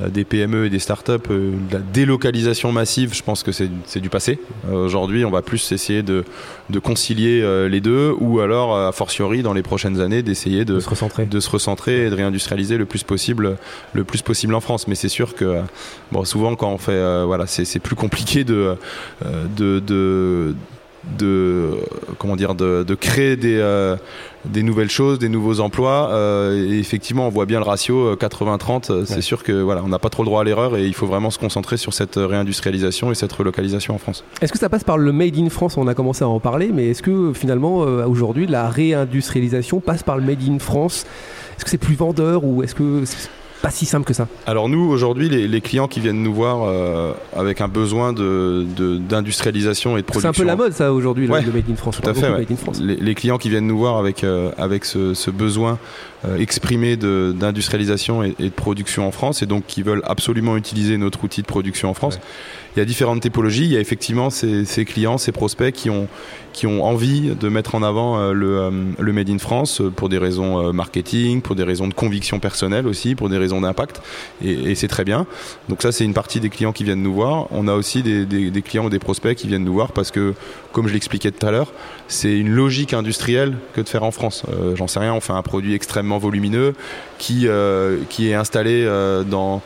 euh, 0.00 0.08
des 0.08 0.24
PME 0.24 0.66
et 0.66 0.70
des 0.70 0.78
startups, 0.78 1.28
la 1.72 1.80
délocalisation 1.80 2.70
massive, 2.70 3.14
je 3.14 3.22
pense 3.22 3.42
que 3.42 3.50
c'est 3.50 4.00
du 4.00 4.10
passé. 4.10 4.38
Aujourd'hui, 4.70 5.24
on 5.24 5.30
va 5.30 5.42
plus 5.42 5.72
essayer 5.72 6.02
de, 6.02 6.24
de 6.70 6.78
concilier 6.78 7.68
les 7.68 7.80
deux, 7.80 8.14
ou 8.18 8.40
alors, 8.40 8.76
a 8.76 8.92
fortiori, 8.92 9.42
dans 9.42 9.54
les 9.54 9.62
prochaines 9.62 10.00
années, 10.00 10.22
d'essayer 10.22 10.64
de, 10.64 10.78
se 10.78 10.88
recentrer. 10.88 11.26
de 11.26 11.40
se 11.40 11.50
recentrer 11.50 12.06
et 12.06 12.10
de 12.10 12.14
réindustrialiser 12.14 12.76
le 12.76 12.84
plus 12.84 13.02
possible, 13.02 13.56
le 13.92 14.04
plus 14.04 14.22
possible 14.22 14.54
en 14.54 14.60
France. 14.60 14.86
Mais 14.86 14.94
c'est 14.94 15.08
sûr 15.08 15.34
que, 15.34 15.60
bon, 16.12 16.24
souvent 16.24 16.54
quand 16.54 16.70
on 16.70 16.78
fait, 16.78 17.24
voilà, 17.24 17.46
c'est 17.46 17.80
plus 17.80 17.96
compliqué 17.96 18.44
de, 18.44 18.76
de, 19.56 19.80
de 19.80 20.54
de 21.16 21.70
comment 22.18 22.36
dire 22.36 22.54
de, 22.54 22.94
créer 22.94 23.36
des, 23.36 23.56
euh, 23.58 23.96
des 24.44 24.62
nouvelles 24.62 24.90
choses, 24.90 25.18
des 25.18 25.28
nouveaux 25.28 25.60
emplois. 25.60 26.10
Euh, 26.10 26.70
et 26.70 26.78
effectivement, 26.78 27.26
on 27.26 27.30
voit 27.30 27.46
bien 27.46 27.58
le 27.58 27.64
ratio 27.64 28.14
80-30. 28.14 28.90
Euh, 28.92 29.04
c'est 29.04 29.20
sûr 29.20 29.42
que 29.42 29.52
voilà, 29.52 29.82
on 29.84 29.88
n'a 29.88 29.98
pas 29.98 30.10
trop 30.10 30.22
le 30.22 30.28
droit 30.28 30.42
à 30.42 30.44
l'erreur 30.44 30.76
et 30.76 30.86
il 30.86 30.94
faut 30.94 31.06
vraiment 31.06 31.30
se 31.30 31.38
concentrer 31.38 31.76
sur 31.76 31.94
cette 31.94 32.16
réindustrialisation 32.16 33.10
et 33.10 33.14
cette 33.14 33.32
relocalisation 33.32 33.94
en 33.94 33.98
France. 33.98 34.24
Est-ce 34.40 34.52
que 34.52 34.58
ça 34.58 34.68
passe 34.68 34.84
par 34.84 34.98
le 34.98 35.12
Made 35.12 35.38
in 35.38 35.48
France? 35.48 35.76
On 35.76 35.86
a 35.86 35.94
commencé 35.94 36.24
à 36.24 36.28
en 36.28 36.40
parler, 36.40 36.70
mais 36.72 36.88
est-ce 36.88 37.02
que 37.02 37.32
finalement 37.32 37.78
aujourd'hui 37.78 38.46
la 38.46 38.68
réindustrialisation 38.68 39.80
passe 39.80 40.02
par 40.02 40.16
le 40.16 40.24
Made 40.24 40.42
in 40.48 40.58
France? 40.58 41.06
Est-ce 41.56 41.64
que 41.64 41.70
c'est 41.70 41.78
plus 41.78 41.96
vendeur 41.96 42.44
ou 42.44 42.62
est-ce 42.62 42.74
que 42.74 43.04
pas 43.62 43.70
si 43.70 43.86
simple 43.86 44.06
que 44.06 44.14
ça. 44.14 44.28
Alors 44.46 44.68
nous, 44.68 44.88
aujourd'hui, 44.88 45.28
les, 45.28 45.60
clients 45.60 45.88
qui 45.88 46.00
viennent 46.00 46.22
nous 46.22 46.32
voir 46.32 46.62
euh, 46.62 47.12
avec 47.34 47.60
un 47.60 47.68
besoin 47.68 48.12
d'industrialisation 48.12 49.94
de, 49.94 49.98
et 49.98 50.02
de 50.02 50.06
production... 50.06 50.32
C'est 50.32 50.40
un 50.40 50.44
peu 50.44 50.46
la 50.46 50.56
mode 50.56 50.72
ça 50.72 50.92
aujourd'hui, 50.92 51.26
le 51.26 51.32
Made 51.32 51.70
in 51.70 51.76
France. 51.76 52.00
Tout 52.00 52.08
à 52.08 52.14
fait. 52.14 52.30
Les, 52.80 53.14
clients 53.14 53.38
qui 53.38 53.50
viennent 53.50 53.66
nous 53.66 53.78
voir 53.78 53.96
avec, 53.96 54.22
euh, 54.22 54.52
avec 54.58 54.84
ce, 54.84 55.30
besoin 55.30 55.78
euh, 56.24 56.38
exprimé 56.38 56.96
d'industrialisation 56.96 58.22
et, 58.22 58.34
de 58.38 58.48
production 58.48 59.06
en 59.06 59.10
France 59.10 59.42
et 59.42 59.46
donc 59.46 59.64
qui 59.66 59.82
veulent 59.82 60.02
absolument 60.04 60.56
utiliser 60.56 60.96
notre 60.96 61.24
outil 61.24 61.42
de 61.42 61.46
production 61.46 61.90
en 61.90 61.94
France 61.94 62.18
il 62.78 62.82
y 62.82 62.82
a 62.82 62.84
différentes 62.84 63.20
typologies. 63.20 63.64
Il 63.64 63.72
y 63.72 63.76
a 63.76 63.80
effectivement 63.80 64.30
ces, 64.30 64.84
clients, 64.84 65.18
ces 65.18 65.32
prospects 65.32 65.74
qui 65.74 65.90
ont, 65.90 66.06
qui 66.52 66.68
ont 66.68 66.84
envie 66.84 67.34
de 67.34 67.48
mettre 67.48 67.74
en 67.74 67.82
avant 67.82 68.18
euh, 68.18 68.32
le, 68.32 68.58
euh, 68.58 68.70
le 69.00 69.12
Made 69.12 69.30
in 69.30 69.38
France 69.38 69.80
euh, 69.80 69.90
pour 69.90 70.08
des 70.08 70.18
raisons 70.18 70.72
marketing, 70.72 71.42
pour 71.42 71.56
des 71.56 71.64
raisons 71.64 71.88
de 71.88 71.94
conviction 71.94 72.38
personnelle 72.38 72.86
aussi, 72.86 73.16
pour 73.16 73.28
des 73.28 73.36
raisons 73.36 73.60
d'impact. 73.60 74.00
Et, 74.44 74.76
c'est 74.76 74.86
très 74.86 75.02
bien. 75.02 75.26
Donc 75.68 75.82
ça, 75.82 75.90
c'est 75.90 76.04
une 76.04 76.14
partie 76.14 76.38
des 76.38 76.50
clients 76.50 76.72
qui 76.72 76.84
viennent 76.84 77.02
nous 77.02 77.14
voir. 77.14 77.48
On 77.50 77.66
a 77.66 77.74
aussi 77.74 78.04
des, 78.04 78.62
clients 78.62 78.84
ou 78.84 78.90
des 78.90 79.00
prospects 79.00 79.36
qui 79.36 79.48
viennent 79.48 79.64
nous 79.64 79.72
voir 79.72 79.90
parce 79.90 80.12
que, 80.12 80.34
comme 80.72 80.86
je 80.86 80.92
l'expliquais 80.92 81.32
tout 81.32 81.44
à 81.44 81.50
l'heure, 81.50 81.72
c'est 82.06 82.38
une 82.38 82.50
logique 82.50 82.94
industrielle 82.94 83.56
que 83.74 83.80
de 83.80 83.88
faire 83.88 84.04
en 84.04 84.12
France. 84.12 84.44
J'en 84.76 84.86
sais 84.86 85.00
rien, 85.00 85.14
on 85.14 85.20
fait 85.20 85.32
un 85.32 85.42
produit 85.42 85.74
extrêmement 85.74 86.18
volumineux 86.18 86.74
qui, 87.18 87.48
qui 88.08 88.30
est 88.30 88.34
installé 88.34 88.88
dans, 89.28 89.62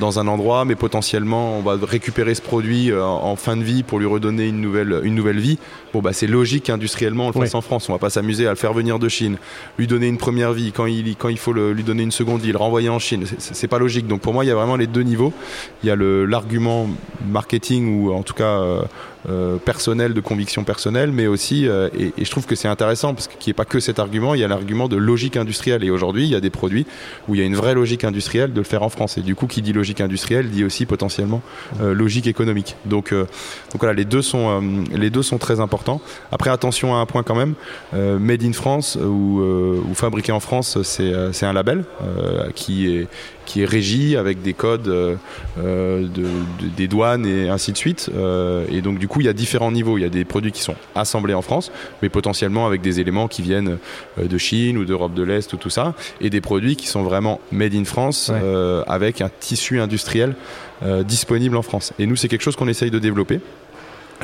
dans 0.00 0.18
un 0.18 0.26
endroit, 0.26 0.64
mais 0.64 0.74
potentiellement 0.74 1.58
on 1.58 1.60
va 1.60 1.78
récupérer 1.80 2.23
ce 2.32 2.40
produit 2.40 2.90
euh, 2.90 3.04
en 3.04 3.36
fin 3.36 3.56
de 3.56 3.62
vie 3.62 3.82
pour 3.82 3.98
lui 3.98 4.06
redonner 4.06 4.48
une 4.48 4.62
nouvelle, 4.62 5.00
une 5.02 5.14
nouvelle 5.14 5.38
vie, 5.38 5.58
bon 5.92 6.00
bah 6.00 6.14
c'est 6.14 6.26
logique 6.26 6.70
industriellement 6.70 7.26
on 7.26 7.38
le 7.38 7.44
fasse 7.44 7.54
en 7.54 7.60
France. 7.60 7.90
On 7.90 7.92
va 7.92 7.98
pas 7.98 8.08
s'amuser 8.08 8.46
à 8.46 8.50
le 8.50 8.56
faire 8.56 8.72
venir 8.72 8.98
de 8.98 9.08
Chine, 9.08 9.36
lui 9.78 9.86
donner 9.86 10.06
une 10.06 10.16
première 10.16 10.54
vie 10.54 10.72
quand 10.72 10.86
il, 10.86 11.16
quand 11.16 11.28
il 11.28 11.38
faut 11.38 11.52
lui 11.52 11.82
donner 11.82 12.04
une 12.04 12.12
seconde 12.12 12.40
vie, 12.40 12.52
le 12.52 12.58
renvoyer 12.58 12.88
en 12.88 12.98
Chine. 12.98 13.24
C'est 13.38 13.68
pas 13.68 13.78
logique. 13.78 14.06
Donc 14.06 14.22
pour 14.22 14.32
moi 14.32 14.44
il 14.44 14.48
y 14.48 14.52
a 14.52 14.54
vraiment 14.54 14.76
les 14.76 14.86
deux 14.86 15.02
niveaux. 15.02 15.34
Il 15.82 15.88
y 15.88 15.90
a 15.90 15.96
l'argument 15.96 16.88
marketing 17.28 18.00
ou 18.00 18.12
en 18.12 18.22
tout 18.22 18.34
cas 18.34 18.62
euh, 19.28 19.56
personnel, 19.56 20.12
de 20.12 20.20
conviction 20.20 20.64
personnelle, 20.64 21.10
mais 21.10 21.26
aussi, 21.26 21.66
euh, 21.66 21.88
et, 21.98 22.12
je 22.22 22.30
trouve 22.30 22.46
que 22.46 22.54
c'est 22.54 22.68
intéressant 22.68 23.14
parce 23.14 23.26
qu'il 23.26 23.50
n'y 23.50 23.56
a 23.56 23.58
pas 23.58 23.64
que 23.64 23.80
cet 23.80 23.98
argument, 23.98 24.34
il 24.34 24.40
y 24.40 24.44
a 24.44 24.48
l'argument 24.48 24.86
de 24.86 24.96
logique 24.96 25.36
industrielle. 25.36 25.82
Et 25.82 25.90
aujourd'hui, 25.90 26.24
il 26.24 26.30
y 26.30 26.34
a 26.34 26.40
des 26.40 26.50
produits 26.50 26.86
où 27.26 27.34
il 27.34 27.40
y 27.40 27.42
a 27.42 27.46
une 27.46 27.56
vraie 27.56 27.74
logique 27.74 28.04
industrielle 28.04 28.52
de 28.52 28.60
le 28.60 28.64
faire 28.64 28.82
en 28.82 28.90
France. 28.90 29.16
Et 29.16 29.22
du 29.22 29.34
coup, 29.34 29.46
qui 29.46 29.62
dit 29.62 29.72
logique 29.72 30.00
industrielle 30.00 30.50
dit 30.50 30.62
aussi 30.62 30.84
potentiellement 30.84 31.42
euh, 31.80 31.94
logique 31.94 32.26
économique. 32.26 32.76
Donc, 32.84 33.12
donc 33.14 33.80
voilà, 33.80 33.94
les 33.94 34.04
deux 34.04 34.22
sont 34.22 34.62
les 34.92 35.10
deux 35.10 35.22
sont 35.22 35.38
très 35.38 35.60
importants. 35.60 36.00
Après, 36.30 36.50
attention 36.50 36.94
à 36.94 36.98
un 36.98 37.06
point 37.06 37.22
quand 37.22 37.34
même, 37.34 37.54
Made 37.92 38.42
in 38.42 38.52
France 38.52 38.96
ou, 38.96 39.40
ou 39.40 39.94
fabriqué 39.94 40.32
en 40.32 40.40
France, 40.40 40.78
c'est 40.82 41.46
un 41.46 41.52
label 41.52 41.84
qui 42.54 42.88
est 42.88 43.08
qui 43.46 43.62
est 43.62 43.64
régi 43.64 44.16
avec 44.16 44.42
des 44.42 44.54
codes 44.54 45.18
des 46.76 46.88
douanes 46.88 47.26
et 47.26 47.48
ainsi 47.48 47.72
de 47.72 47.76
suite. 47.76 48.10
et 48.70 48.80
donc 48.80 48.98
du 48.98 49.08
coup, 49.08 49.20
il 49.20 49.26
y 49.26 49.28
a 49.28 49.32
différents 49.32 49.72
niveaux. 49.72 49.98
Il 49.98 50.02
y 50.02 50.06
a 50.06 50.10
des 50.10 50.24
produits 50.24 50.52
qui 50.52 50.62
sont 50.62 50.74
assemblés 50.94 51.34
en 51.34 51.42
France, 51.42 51.70
mais 52.02 52.08
potentiellement 52.08 52.66
avec 52.66 52.80
des 52.80 53.00
éléments 53.00 53.28
qui 53.28 53.42
viennent 53.42 53.78
de 54.22 54.38
Chine 54.38 54.78
ou 54.78 54.84
d'Europe 54.84 55.14
de 55.14 55.22
l'Est 55.22 55.52
ou 55.52 55.56
tout 55.56 55.70
ça, 55.70 55.94
et 56.20 56.30
des 56.30 56.40
produits 56.40 56.76
qui 56.76 56.86
sont 56.86 57.02
vraiment 57.02 57.40
made 57.52 57.74
in 57.74 57.84
France 57.84 58.30
avec 58.86 59.20
un 59.20 59.30
tissu 59.40 59.80
industriel 59.80 60.34
disponible 61.04 61.56
en 61.56 61.62
France. 61.62 61.92
Et 61.98 62.06
nous, 62.06 62.16
c'est 62.16 62.28
quelque 62.28 62.42
chose 62.42 62.56
qu'on 62.56 62.68
essaye 62.68 62.90
de 62.90 62.98
développer. 62.98 63.40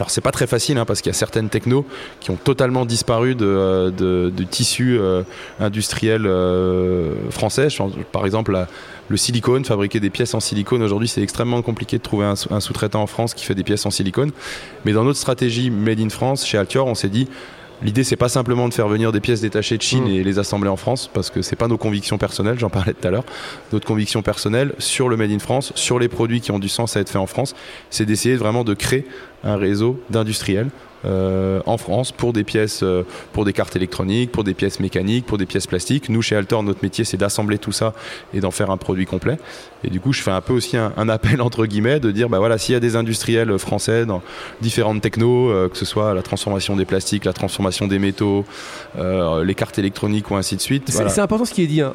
Alors 0.01 0.09
c'est 0.09 0.23
pas 0.23 0.33
très 0.33 0.47
facile 0.47 0.79
hein, 0.79 0.87
parce 0.87 1.03
qu'il 1.03 1.11
y 1.11 1.15
a 1.15 1.19
certaines 1.19 1.51
technos 1.51 1.85
qui 2.21 2.31
ont 2.31 2.37
totalement 2.37 2.87
disparu 2.87 3.35
de, 3.35 3.45
euh, 3.45 4.31
tissu 4.51 4.99
euh, 4.99 5.25
industriel 5.61 6.25
euh, 6.25 7.13
français. 7.31 7.69
Par 8.11 8.25
exemple, 8.25 8.67
le 9.09 9.17
silicone, 9.19 9.63
fabriquer 9.63 10.01
des 10.01 10.09
pièces 10.09 10.33
en 10.33 10.41
silicone 10.41 10.83
aujourd'hui, 10.83 11.07
c'est 11.07 11.21
extrêmement 11.21 11.61
compliqué 11.61 11.99
de 11.99 12.03
trouver 12.03 12.25
un 12.25 12.61
sous-traitant 12.61 13.03
en 13.03 13.07
France 13.07 13.35
qui 13.35 13.45
fait 13.45 13.55
des 13.55 13.63
pièces 13.63 13.85
en 13.85 13.91
silicone. 13.91 14.31
Mais 14.87 14.93
dans 14.93 15.05
notre 15.05 15.19
stratégie 15.19 15.69
Made 15.71 16.01
in 16.01 16.09
France, 16.09 16.47
chez 16.47 16.57
Altior, 16.57 16.87
on 16.87 16.95
s'est 16.95 17.11
dit 17.11 17.29
L'idée, 17.83 18.05
c'est 18.05 18.17
pas 18.17 18.29
simplement 18.29 18.69
de 18.69 18.75
faire 18.75 18.89
venir 18.89 19.13
des 19.13 19.21
pièces 19.21 19.41
détachées 19.41 19.77
de 19.77 19.83
Chine 19.83 20.05
mm. 20.05 20.11
et 20.11 20.25
les 20.25 20.39
assembler 20.39 20.69
en 20.69 20.77
France, 20.77 21.11
parce 21.13 21.31
que 21.31 21.43
c'est 21.43 21.57
pas 21.57 21.69
nos 21.69 21.79
convictions 21.79 22.19
personnelles, 22.19 22.59
j'en 22.59 22.71
parlais 22.71 22.93
tout 22.93 23.07
à 23.07 23.11
l'heure. 23.11 23.25
Notre 23.73 23.87
conviction 23.87 24.23
personnelle 24.23 24.75
sur 24.79 25.09
le 25.09 25.17
Made 25.17 25.31
in 25.31 25.39
France, 25.39 25.73
sur 25.75 25.99
les 25.99 26.09
produits 26.09 26.41
qui 26.41 26.51
ont 26.51 26.59
du 26.59 26.69
sens 26.69 26.97
à 26.97 27.01
être 27.01 27.11
faits 27.11 27.21
en 27.21 27.27
France, 27.27 27.55
c'est 27.89 28.05
d'essayer 28.05 28.37
vraiment 28.37 28.65
de 28.65 28.75
créer 28.75 29.07
un 29.45 29.57
réseau 29.57 30.01
d'industriels 30.11 30.69
euh, 31.07 31.61
en 31.65 31.79
France 31.79 32.13
pour 32.13 32.35
des 32.35 32.45
pièces, 32.45 32.83
euh, 32.83 33.05
pour 33.33 33.47
des 33.47 33.55
cartes 33.55 33.75
électroniques, 33.75 34.31
pour 34.31 34.45
des 34.45 34.53
pièces 34.53 34.81
mécaniques, 34.81 35.25
pour 35.25 35.39
des 35.39 35.47
pièces 35.47 35.67
plastiques. 35.67 36.11
Nous, 36.11 36.21
chez 36.21 36.37
Altor, 36.37 36.63
notre 36.63 36.81
métier, 36.83 37.05
c'est 37.05 37.17
d'assembler 37.17 37.57
tout 37.57 37.73
ça 37.73 37.95
et 38.35 38.41
d'en 38.41 38.51
faire 38.51 38.71
un 38.71 38.77
produit 38.77 39.07
complet. 39.07 39.39
Et 39.83 39.89
du 39.89 39.99
coup, 39.99 40.13
je 40.13 40.21
fais 40.21 40.31
un 40.31 40.43
peu 40.43 40.53
aussi 40.53 40.77
un, 40.77 41.09
appel 41.09 41.41
entre 41.41 41.65
guillemets 41.65 42.01
de 42.01 42.11
dire, 42.11 42.29
bah 42.29 42.39
voilà, 42.39 42.59
s'il 42.59 42.75
y 42.75 42.77
a 42.77 42.81
des 42.81 42.97
industriels 42.97 43.59
français 43.59 44.05
dans 44.05 44.23
différentes 44.61 45.01
technos, 45.01 45.51
euh, 45.51 45.69
que 45.69 45.79
ce 45.79 45.87
soit 45.87 46.13
la 46.13 46.23
transformation 46.23 46.77
des 46.77 46.85
plastiques, 46.85 47.25
la 47.25 47.33
transformation 47.33 47.87
des 47.87 47.99
métaux, 47.99 48.45
les 48.99 49.55
cartes 49.55 49.79
électroniques 49.79 50.31
ou 50.31 50.37
ainsi 50.37 50.57
de 50.57 50.61
suite. 50.61 50.91
C'est 50.91 51.21
important 51.21 51.45
ce 51.45 51.55
qui 51.55 51.63
est 51.63 51.67
dit. 51.67 51.81
Hein. 51.81 51.93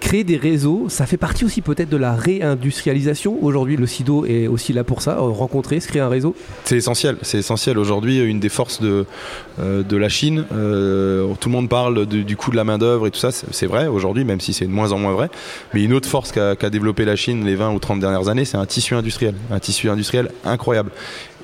créer 0.00 0.24
des 0.24 0.36
réseaux, 0.36 0.86
ça 0.88 1.06
fait 1.06 1.16
partie 1.16 1.44
aussi 1.44 1.62
peut-être 1.62 1.88
de 1.88 1.96
la 1.96 2.12
réindustrialisation. 2.14 3.38
Aujourd'hui, 3.42 3.76
le 3.76 3.86
SIDO 3.86 4.26
est 4.26 4.46
aussi 4.46 4.72
là 4.72 4.84
pour 4.84 5.00
ça, 5.00 5.16
rencontrer, 5.18 5.80
se 5.80 5.88
créer 5.88 6.02
un 6.02 6.08
réseau. 6.08 6.34
C'est 6.64 6.76
essentiel. 6.76 7.16
C'est 7.22 7.38
essentiel 7.38 7.78
aujourd'hui 7.78 8.20
des 8.40 8.48
forces 8.48 8.80
de, 8.80 9.06
euh, 9.60 9.82
la 9.90 10.08
Chine. 10.08 10.44
Euh, 10.52 11.32
tout 11.40 11.48
le 11.48 11.54
monde 11.54 11.68
parle 11.68 12.06
du 12.06 12.36
coût 12.36 12.50
de 12.50 12.56
la 12.56 12.64
main-d'œuvre 12.64 13.06
et 13.06 13.10
tout 13.10 13.18
ça, 13.18 13.30
c'est 13.32 13.66
vrai 13.66 13.86
aujourd'hui, 13.86 14.24
même 14.24 14.40
si 14.40 14.52
c'est 14.52 14.66
de 14.66 14.70
moins 14.70 14.92
en 14.92 14.98
moins 14.98 15.12
vrai. 15.12 15.30
Mais 15.72 15.82
une 15.82 15.92
autre 15.92 16.08
force 16.08 16.32
qu'a 16.32 16.70
développé 16.70 17.04
la 17.04 17.16
Chine 17.16 17.44
les 17.44 17.54
20 17.54 17.72
ou 17.72 17.78
30 17.78 18.00
dernières 18.00 18.28
années, 18.28 18.44
c'est 18.44 18.56
un 18.56 18.66
tissu 18.66 18.94
industriel. 18.94 19.34
Un 19.50 19.58
tissu 19.58 19.88
industriel 19.88 20.30
incroyable. 20.44 20.90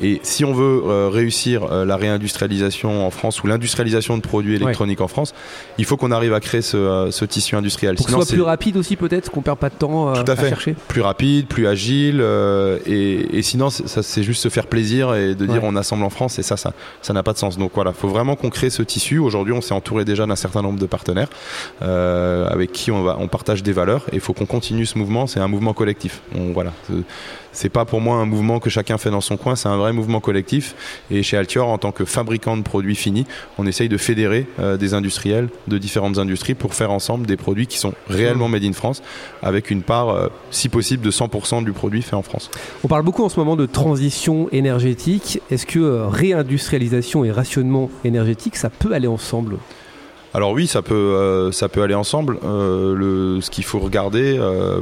Et 0.03 0.21
si 0.23 0.45
on 0.45 0.53
veut 0.53 0.83
euh, 0.85 1.09
réussir 1.09 1.67
la 1.69 1.97
réindustrialisation 1.97 3.07
en 3.07 3.11
France 3.11 3.43
ou 3.43 3.47
l'industrialisation 3.47 4.17
de 4.17 4.23
produits 4.23 4.57
électroniques 4.57 5.01
en 5.01 5.09
France, 5.09 5.35
il 5.79 5.85
faut 5.85 5.97
qu'on 5.97 6.11
arrive 6.11 6.35
à 6.35 6.41
créer 6.41 6.63
ce, 6.63 7.25
tissu 7.25 7.57
industriel. 7.57 7.97
Pour 7.97 8.07
que 8.07 8.13
ce 8.13 8.19
soit 8.19 8.27
plus 8.27 8.43
rapide 8.43 8.77
aussi 8.77 8.97
peut-être, 8.97 9.31
qu'on 9.31 9.43
perd 9.43 9.59
pas 9.59 9.69
de 9.69 9.75
temps 9.75 10.13
Tout 10.13 10.31
à, 10.31 10.37
fait. 10.37 10.49
chercher. 10.49 10.75
Plus 10.89 11.03
rapide, 11.03 11.47
plus 11.47 11.67
agile. 11.67 12.25
Et, 12.87 13.43
sinon, 13.43 13.71
ça 13.71 14.03
c'est 14.03 14.23
juste 14.23 14.43
se 14.43 14.49
faire 14.49 14.67
plaisir 14.67 15.15
et 15.15 15.35
de 15.35 15.47
dire 15.47 15.65
on 15.65 15.77
assemble 15.77 16.05
en 16.05 16.11
France 16.11 16.39
et 16.39 16.43
ça, 16.43 16.57
ça, 16.57 16.73
ça 17.03 17.13
n'a 17.13 17.23
pas 17.23 17.33
de 17.33 17.39
sens. 17.39 17.59
Donc 17.59 17.73
voilà, 17.75 17.91
il 17.91 18.01
faut 18.01 18.09
vraiment 18.09 18.37
qu'on 18.37 18.51
crée 18.51 18.71
ce 18.71 18.83
tissu. 18.83 19.19
Aujourd'hui, 19.19 19.53
on 19.53 19.61
s'est 19.61 19.75
entouré 19.75 20.05
déjà 20.05 20.27
d'un 20.27 20.37
certain 20.37 20.63
nombre 20.63 20.79
de 20.79 20.87
partenaires 20.87 21.29
euh, 21.83 22.49
avec 22.49 22.73
qui 22.73 22.91
on, 22.91 23.03
va, 23.03 23.17
on 23.19 23.29
partage 23.29 23.63
des 23.63 23.73
valeurs 23.73 24.05
et 24.13 24.17
il 24.17 24.21
faut 24.21 24.33
qu'on 24.33 24.47
continue 24.47 24.87
ce 24.87 24.99
mouvement. 24.99 25.27
C'est 25.27 25.41
un 25.41 25.49
mouvement 25.49 25.73
collectif. 25.73 26.21
On, 26.35 26.53
voilà, 26.53 26.73
c'est 27.53 27.69
pas 27.69 27.85
pour 27.85 28.01
moi 28.01 28.17
un 28.17 28.27
mouvement 28.27 28.61
que 28.61 28.71
chacun 28.71 28.99
fait 28.99 29.11
dans 29.11 29.21
son 29.21 29.37
coin, 29.37 29.57
c'est 29.57 29.69
un 29.69 29.77
vrai 29.77 29.90
mouvement 29.93 30.21
collectif. 30.21 30.75
Et 31.11 31.23
chez 31.23 31.37
Altior, 31.37 31.69
en 31.69 31.79
tant 31.79 31.93
que 31.93 32.05
fabricant 32.05 32.57
de 32.57 32.63
produits 32.63 32.95
finis, 32.95 33.27
on 33.59 33.67
essaye 33.67 33.89
de 33.89 33.97
fédérer 33.97 34.47
euh, 34.59 34.77
des 34.77 34.95
industriels 34.95 35.49
de 35.69 35.79
différentes 35.79 36.19
industries 36.19 36.55
pour 36.55 36.75
faire 36.75 36.91
ensemble 36.91 37.27
des 37.27 37.37
produits 37.37 37.67
qui 37.67 37.79
sont 37.79 37.95
réellement 38.09 38.49
made 38.49 38.65
in 38.65 38.73
France, 38.73 39.03
avec 39.43 39.71
une 39.71 39.83
part, 39.83 40.11
euh, 40.11 40.29
si 40.51 40.69
possible, 40.69 41.05
de 41.05 41.11
100% 41.11 41.65
du 41.65 41.73
produit 41.73 42.03
fait 42.03 42.17
en 42.17 42.23
France. 42.23 42.51
On 42.85 42.89
parle 42.89 43.03
beaucoup 43.03 43.25
en 43.25 43.29
ce 43.29 43.39
moment 43.39 43.57
de 43.57 43.67
transition 43.67 44.49
énergétique. 44.53 45.41
Est-ce 45.51 45.67
que 45.67 45.79
euh, 45.79 46.07
réindustrialisation 46.07 47.25
et 47.25 47.31
rationnement 47.31 47.91
énergétique, 48.05 48.57
ça 48.57 48.71
peut 48.71 48.93
aller 48.93 49.09
ensemble? 49.09 49.57
Alors 50.33 50.53
oui, 50.53 50.69
ça 50.69 50.81
peut, 50.81 51.51
ça 51.53 51.69
peut 51.69 51.83
aller 51.83 51.97
ensemble. 51.97 52.39
le, 52.45 53.41
ce 53.41 53.51
qu'il 53.51 53.65
faut 53.65 53.81
regarder 53.81 54.41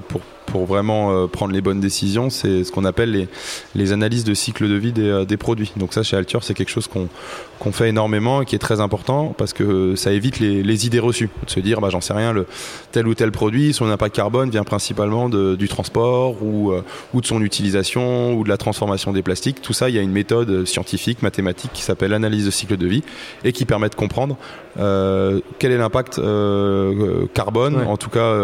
pour 0.08 0.20
pour 0.48 0.66
vraiment 0.66 1.12
euh, 1.12 1.26
prendre 1.26 1.52
les 1.52 1.60
bonnes 1.60 1.80
décisions, 1.80 2.30
c'est 2.30 2.64
ce 2.64 2.72
qu'on 2.72 2.84
appelle 2.84 3.12
les, 3.12 3.28
les, 3.74 3.92
analyses 3.92 4.24
de 4.24 4.34
cycle 4.34 4.68
de 4.68 4.74
vie 4.74 4.92
des, 4.92 5.08
euh, 5.08 5.24
des 5.24 5.36
produits. 5.36 5.72
Donc 5.76 5.92
ça, 5.92 6.02
chez 6.02 6.16
Altior, 6.16 6.42
c'est 6.42 6.54
quelque 6.54 6.70
chose 6.70 6.88
qu'on 6.88 7.72
fait 7.72 7.90
énormément 7.90 8.42
et 8.42 8.44
qui 8.46 8.54
est 8.54 8.58
très 8.58 8.80
important 8.80 9.34
parce 9.36 9.52
que 9.52 9.94
ça 9.94 10.12
évite 10.12 10.40
les, 10.40 10.62
les 10.62 10.86
idées 10.86 10.98
reçues. 10.98 11.28
De 11.44 11.50
se 11.50 11.60
dire, 11.60 11.80
bah, 11.80 11.90
j'en 11.90 12.00
sais 12.00 12.14
rien, 12.14 12.32
le, 12.32 12.46
tel 12.92 13.06
ou 13.06 13.14
tel 13.14 13.30
produit, 13.30 13.72
son 13.72 13.90
impact 13.90 14.16
carbone 14.16 14.50
vient 14.50 14.64
principalement 14.64 15.28
de, 15.28 15.54
du 15.54 15.68
transport 15.68 16.42
ou, 16.42 16.72
euh, 16.72 16.82
ou 17.12 17.20
de 17.20 17.26
son 17.26 17.42
utilisation 17.42 18.34
ou 18.34 18.44
de 18.44 18.48
la 18.48 18.56
transformation 18.56 19.12
des 19.12 19.22
plastiques. 19.22 19.60
Tout 19.60 19.74
ça, 19.74 19.90
il 19.90 19.94
y 19.94 19.98
a 19.98 20.02
une 20.02 20.12
méthode 20.12 20.64
scientifique, 20.64 21.22
mathématique 21.22 21.72
qui 21.74 21.82
s'appelle 21.82 22.10
l'analyse 22.10 22.46
de 22.46 22.50
cycle 22.50 22.76
de 22.76 22.86
vie 22.86 23.02
et 23.44 23.52
qui 23.52 23.64
permet 23.66 23.88
de 23.88 23.94
comprendre 23.94 24.36
euh, 24.78 25.40
quel 25.58 25.72
est 25.72 25.78
l'impact 25.78 26.18
euh, 26.18 27.26
carbone, 27.34 27.76
en 27.86 27.96
tout 27.96 28.10
cas 28.10 28.34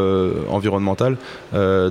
environnemental, 0.50 1.16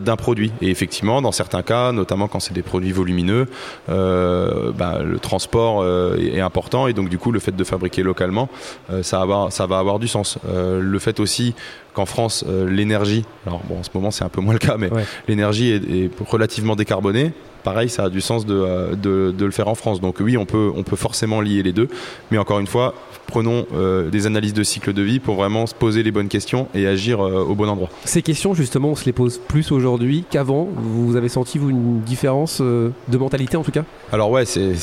d'un 0.04 0.16
produit. 0.16 0.52
Et 0.62 0.70
effectivement, 0.70 1.22
dans 1.22 1.32
certains 1.32 1.64
cas, 1.64 1.92
notamment 1.92 2.28
quand 2.28 2.40
c'est 2.40 2.54
des 2.54 2.62
produits 2.62 2.92
volumineux, 2.92 3.48
euh, 3.90 4.72
bah, 4.72 5.00
le 5.04 5.20
transport 5.20 5.82
euh, 5.82 6.18
est 6.18 6.40
important 6.40 6.88
et 6.88 6.94
donc 6.94 7.10
du 7.10 7.18
coup, 7.18 7.32
le 7.32 7.40
fait 7.40 7.56
de 7.56 7.64
fabriquer 7.64 8.04
localement, 8.04 8.50
euh, 8.92 9.04
ça, 9.04 9.18
va 9.18 9.24
avoir, 9.24 9.52
ça 9.52 9.66
va 9.66 9.80
avoir 9.80 10.00
du 10.00 10.08
sens. 10.08 10.38
le 10.46 11.00
fait 11.00 11.20
aussi 11.20 11.56
qu'en 11.94 12.06
France, 12.06 12.46
l'énergie, 12.68 13.24
alors 13.46 13.62
bon, 13.68 13.80
en 13.80 13.84
ce 13.84 13.90
moment 13.94 14.12
c'est 14.12 14.24
un 14.24 14.30
peu 14.30 14.42
moins 14.42 14.54
le 14.54 14.60
cas, 14.60 14.78
mais 14.78 14.90
l'énergie 15.28 15.72
est, 15.72 16.06
est 16.06 16.12
relativement 16.28 16.76
décarbonée 16.76 17.34
pareil, 17.64 17.90
ça 17.90 18.06
a 18.06 18.10
du 18.10 18.22
sens 18.22 18.46
de, 18.46 18.96
de, 18.96 19.34
de, 19.38 19.46
le 19.46 19.52
faire 19.52 19.68
en 19.68 19.76
France. 19.76 20.02
Donc 20.02 20.18
oui, 20.20 20.38
on 20.38 20.46
peut, 20.46 20.72
on 20.76 20.84
peut 20.84 20.96
forcément 20.96 21.42
lier 21.42 21.64
les 21.64 21.74
deux. 21.74 21.88
Mais 22.32 22.38
encore 22.38 22.60
une 22.60 22.68
fois, 22.68 22.94
prenons 23.28 23.66
euh, 23.74 24.10
des 24.10 24.28
analyses 24.28 24.54
de 24.54 24.64
cycle 24.64 24.94
de 24.94 25.02
vie 25.02 25.20
pour 25.20 25.36
vraiment 25.36 25.66
se 25.66 25.74
poser 25.74 26.04
les 26.04 26.12
bonnes 26.12 26.28
questions 26.28 26.68
et 26.76 26.86
agir 26.88 27.20
euh, 27.20 27.44
au 27.44 27.56
bon 27.56 27.68
endroit. 27.68 27.90
Ces 28.06 28.22
questions, 28.22 28.54
justement, 28.54 28.90
on 28.90 28.96
se 28.96 29.06
les 29.06 29.12
pose 29.12 29.40
plus 29.40 29.72
aujourd'hui 29.72 30.24
qu'avant. 30.30 30.68
Vous 30.76 31.16
avez 31.16 31.30
senti, 31.30 31.58
vous, 31.58 31.70
une 31.70 32.02
différence 32.02 32.60
euh, 32.62 32.90
de 33.08 33.18
mentalité 33.18 33.58
en 33.58 33.64
tout 33.64 33.72
cas? 33.72 33.84
Alors 34.12 34.30
ouais, 34.30 34.46
c'est, 34.46 34.76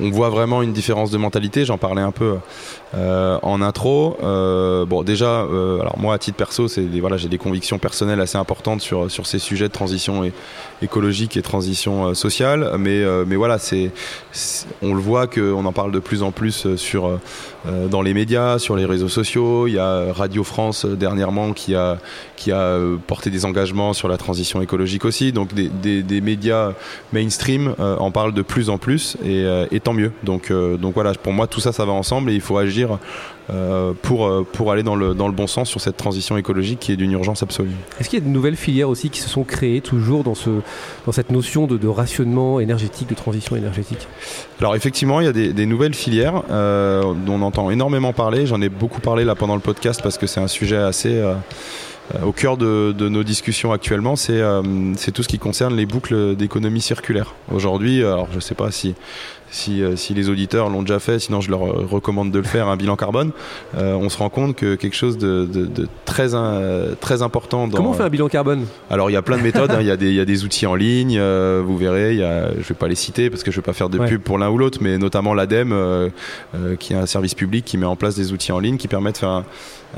on 0.00 0.10
voit 0.10 0.28
vraiment 0.28 0.62
une 0.62 0.72
différence 0.72 1.10
de 1.10 1.18
mentalité. 1.18 1.64
J'en 1.64 1.78
parlais 1.78 2.02
un 2.02 2.12
peu 2.12 2.36
en 2.94 3.62
intro. 3.62 4.16
bon, 4.20 5.02
déjà, 5.02 5.40
alors 5.40 5.98
moi, 5.98 6.14
à 6.14 6.18
titre 6.18 6.36
perso, 6.36 6.68
c'est 6.68 6.82
voilà, 7.00 7.16
j'ai 7.16 7.28
des 7.28 7.38
convictions 7.38 7.78
personnelles 7.78 8.20
assez 8.20 8.38
importantes 8.38 8.80
sur, 8.80 9.10
sur 9.10 9.26
ces 9.26 9.38
sujets 9.38 9.68
de 9.68 9.72
transition 9.72 10.30
écologique 10.82 11.36
et 11.36 11.42
transition 11.42 12.01
sociale. 12.14 12.72
Mais, 12.78 13.02
mais 13.26 13.36
voilà, 13.36 13.58
c'est, 13.58 13.90
on 14.82 14.94
le 14.94 15.00
voit 15.00 15.26
qu'on 15.26 15.64
en 15.64 15.72
parle 15.72 15.92
de 15.92 15.98
plus 15.98 16.22
en 16.22 16.32
plus 16.32 16.76
sur 16.76 17.18
euh, 17.68 17.86
dans 17.86 18.02
les 18.02 18.12
médias, 18.12 18.58
sur 18.58 18.74
les 18.74 18.84
réseaux 18.84 19.08
sociaux. 19.08 19.68
Il 19.68 19.74
y 19.74 19.78
a 19.78 20.12
Radio 20.12 20.42
France 20.42 20.84
euh, 20.84 20.96
dernièrement 20.96 21.52
qui 21.52 21.76
a, 21.76 21.98
euh, 22.48 22.96
porté 23.06 23.30
des 23.30 23.44
engagements 23.44 23.92
sur 23.92 24.08
la 24.08 24.16
transition 24.16 24.60
écologique 24.60 25.04
aussi. 25.04 25.30
Donc 25.30 25.54
des, 25.54 26.02
des, 26.02 26.20
médias 26.20 26.72
mainstream 27.12 27.74
en 27.78 28.10
parlent 28.10 28.34
de 28.34 28.42
plus 28.42 28.68
en 28.68 28.78
plus 28.78 29.16
et, 29.24 29.80
tant 29.80 29.92
mieux. 29.92 30.12
Donc, 30.24 30.52
donc 30.52 30.94
voilà, 30.94 31.12
pour 31.14 31.32
moi 31.32 31.46
tout 31.46 31.60
ça, 31.60 31.72
ça 31.72 31.84
va 31.84 31.92
ensemble 31.92 32.30
et 32.30 32.34
il 32.34 32.40
faut 32.40 32.58
agir 32.58 32.98
euh, 33.41 33.41
pour, 34.02 34.26
euh, 34.26 34.46
pour 34.52 34.72
aller 34.72 34.82
dans 34.82 34.96
le, 34.96 35.14
dans 35.14 35.26
le 35.26 35.34
bon 35.34 35.46
sens 35.46 35.68
sur 35.68 35.80
cette 35.80 35.96
transition 35.96 36.36
écologique 36.36 36.80
qui 36.80 36.92
est 36.92 36.96
d'une 36.96 37.12
urgence 37.12 37.42
absolue. 37.42 37.70
Est-ce 37.98 38.08
qu'il 38.08 38.18
y 38.18 38.22
a 38.22 38.24
de 38.24 38.30
nouvelles 38.30 38.56
filières 38.56 38.88
aussi 38.88 39.10
qui 39.10 39.20
se 39.20 39.28
sont 39.28 39.44
créées 39.44 39.80
toujours 39.80 40.24
dans, 40.24 40.34
ce, 40.34 40.50
dans 41.06 41.12
cette 41.12 41.30
notion 41.30 41.66
de, 41.66 41.76
de 41.76 41.88
rationnement 41.88 42.60
énergétique, 42.60 43.08
de 43.08 43.14
transition 43.14 43.56
énergétique? 43.56 44.08
Alors 44.58 44.74
effectivement, 44.76 45.20
il 45.20 45.24
y 45.26 45.28
a 45.28 45.32
des, 45.32 45.52
des 45.52 45.66
nouvelles 45.66 45.94
filières 45.94 46.42
euh, 46.50 47.02
dont 47.26 47.34
on 47.34 47.42
entend 47.42 47.70
énormément 47.70 48.12
parler. 48.12 48.46
J'en 48.46 48.62
ai 48.62 48.68
beaucoup 48.68 49.00
parlé 49.00 49.24
là 49.24 49.34
pendant 49.34 49.54
le 49.54 49.60
podcast 49.60 50.00
parce 50.02 50.18
que 50.18 50.26
c'est 50.26 50.40
un 50.40 50.48
sujet 50.48 50.76
assez... 50.76 51.20
au 52.24 52.32
cœur 52.32 52.56
de, 52.56 52.92
de, 52.96 53.08
nos 53.08 53.22
discussions 53.22 53.72
actuellement, 53.72 54.16
c'est 54.16 54.42
tout 55.12 55.22
ce 55.22 55.28
qui 55.28 55.38
concerne 55.38 55.74
les 55.74 55.86
boucles 55.86 56.36
d'économie 56.36 56.80
circulaire. 56.80 57.34
Aujourd'hui, 57.52 58.04
alors 58.04 58.28
je 58.30 58.36
ne 58.36 58.40
sais 58.40 58.54
pas 58.54 58.70
si 58.70 58.94
euh, 59.68 59.96
si, 59.96 60.14
les 60.14 60.28
auditeurs 60.28 60.68
l'ont 60.70 60.82
déjà 60.82 60.98
fait, 60.98 61.18
sinon 61.18 61.40
je 61.40 61.50
leur 61.50 61.64
euh, 61.64 61.86
recommande 61.88 62.30
de 62.30 62.38
le 62.38 62.44
faire, 62.44 62.68
un 62.68 62.76
bilan 62.76 62.96
carbone, 62.96 63.32
euh, 63.76 63.94
on 63.94 64.08
se 64.08 64.18
rend 64.18 64.30
compte 64.30 64.56
que 64.56 64.74
quelque 64.76 64.96
chose 64.96 65.18
de, 65.18 65.48
très, 66.04 66.30
très 67.00 67.22
important. 67.22 67.68
Comment 67.68 67.90
on 67.90 67.92
fait 67.92 68.02
un 68.02 68.08
bilan 68.08 68.28
carbone? 68.28 68.66
Alors 68.90 69.10
il 69.10 69.12
y 69.12 69.16
a 69.16 69.22
plein 69.22 69.36
de 69.36 69.42
méthodes, 69.42 69.70
hein. 69.70 69.78
il, 69.80 69.86
y 69.86 69.90
a 69.90 69.96
des, 69.96 70.12
y, 70.12 70.20
a 70.20 70.24
des 70.24 70.44
outils 70.44 70.66
en 70.66 70.74
ligne, 70.74 71.20
vous 71.20 71.76
verrez, 71.76 72.16
y 72.16 72.22
a, 72.22 72.50
je 72.52 72.58
ne 72.58 72.62
vais 72.62 72.74
pas 72.74 72.88
les 72.88 72.94
citer 72.94 73.30
parce 73.30 73.42
que 73.42 73.50
je 73.50 73.58
ne 73.58 73.62
vais 73.62 73.66
pas 73.66 73.72
faire 73.72 73.88
de 73.88 73.98
pub 73.98 74.22
pour 74.22 74.38
l'un 74.38 74.48
ou 74.48 74.58
l'autre, 74.58 74.78
mais 74.80 74.98
notamment 74.98 75.34
l'ADEME, 75.34 76.10
qui 76.78 76.94
est 76.94 76.96
un 76.96 77.06
service 77.06 77.34
public 77.34 77.64
qui 77.64 77.78
met 77.78 77.86
en 77.86 77.96
place 77.96 78.14
des 78.14 78.32
outils 78.32 78.52
en 78.52 78.58
ligne 78.58 78.76
qui 78.76 78.88
permettent 78.88 79.14
de 79.14 79.18
faire 79.18 79.44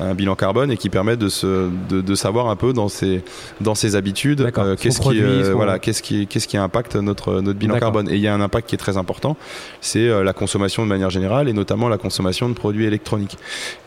un, 0.01 0.15
bilan 0.15 0.35
carbone 0.35 0.73
et 0.73 0.77
qui 0.77 0.91
permet 0.91 1.17
de 1.17 1.29
se, 1.29 1.71
de, 2.03 2.15
savoir 2.15 2.49
un 2.49 2.57
peu 2.57 2.73
dans 2.73 2.89
ses, 2.89 3.23
dans 3.61 3.75
ses 3.75 3.97
habitudes 3.97 4.51
qu'est-ce 4.79 5.01
qui, 5.01 5.53
voilà, 5.53 5.79
qu'est-ce 5.79 6.03
qui, 6.03 6.27
qu'est-ce 6.27 6.49
qui 6.49 6.57
impacte 6.57 6.97
notre, 6.97 7.41
notre 7.41 7.59
bilan 7.59 7.79
carbone. 7.79 8.09
Et 8.09 8.15
il 8.15 8.21
y 8.21 8.29
a 8.29 8.35
un 8.35 8.41
impact 8.41 8.69
qui 8.69 8.75
est 8.75 8.79
très 8.79 8.97
important, 8.97 9.37
c'est 9.81 10.09
la 10.23 10.33
consommation 10.33 10.83
de 10.85 10.89
manière 10.89 11.11
générale 11.11 11.49
et 11.49 11.53
notamment 11.53 11.89
la 11.89 11.99
consommation 11.99 12.49
de 12.49 12.55
produits 12.55 12.85
électroniques. 12.85 13.37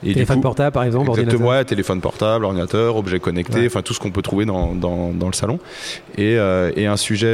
Et 0.03 0.13
téléphone 0.13 0.41
portable 0.41 0.71
par 0.71 0.83
exemple, 0.83 1.09
exactement, 1.11 1.49
ouais, 1.49 1.65
téléphone 1.65 2.01
portable, 2.01 2.45
ordinateur, 2.45 2.95
objet 2.95 3.19
connecté, 3.19 3.65
enfin 3.65 3.81
tout 3.81 3.93
ce 3.93 3.99
qu'on 3.99 4.11
peut 4.11 4.21
trouver 4.21 4.45
dans, 4.45 4.75
dans, 4.75 5.11
dans 5.11 5.27
le 5.27 5.33
salon. 5.33 5.59
Et, 6.17 6.33
et 6.75 6.87
un 6.87 6.97
sujet 6.97 7.27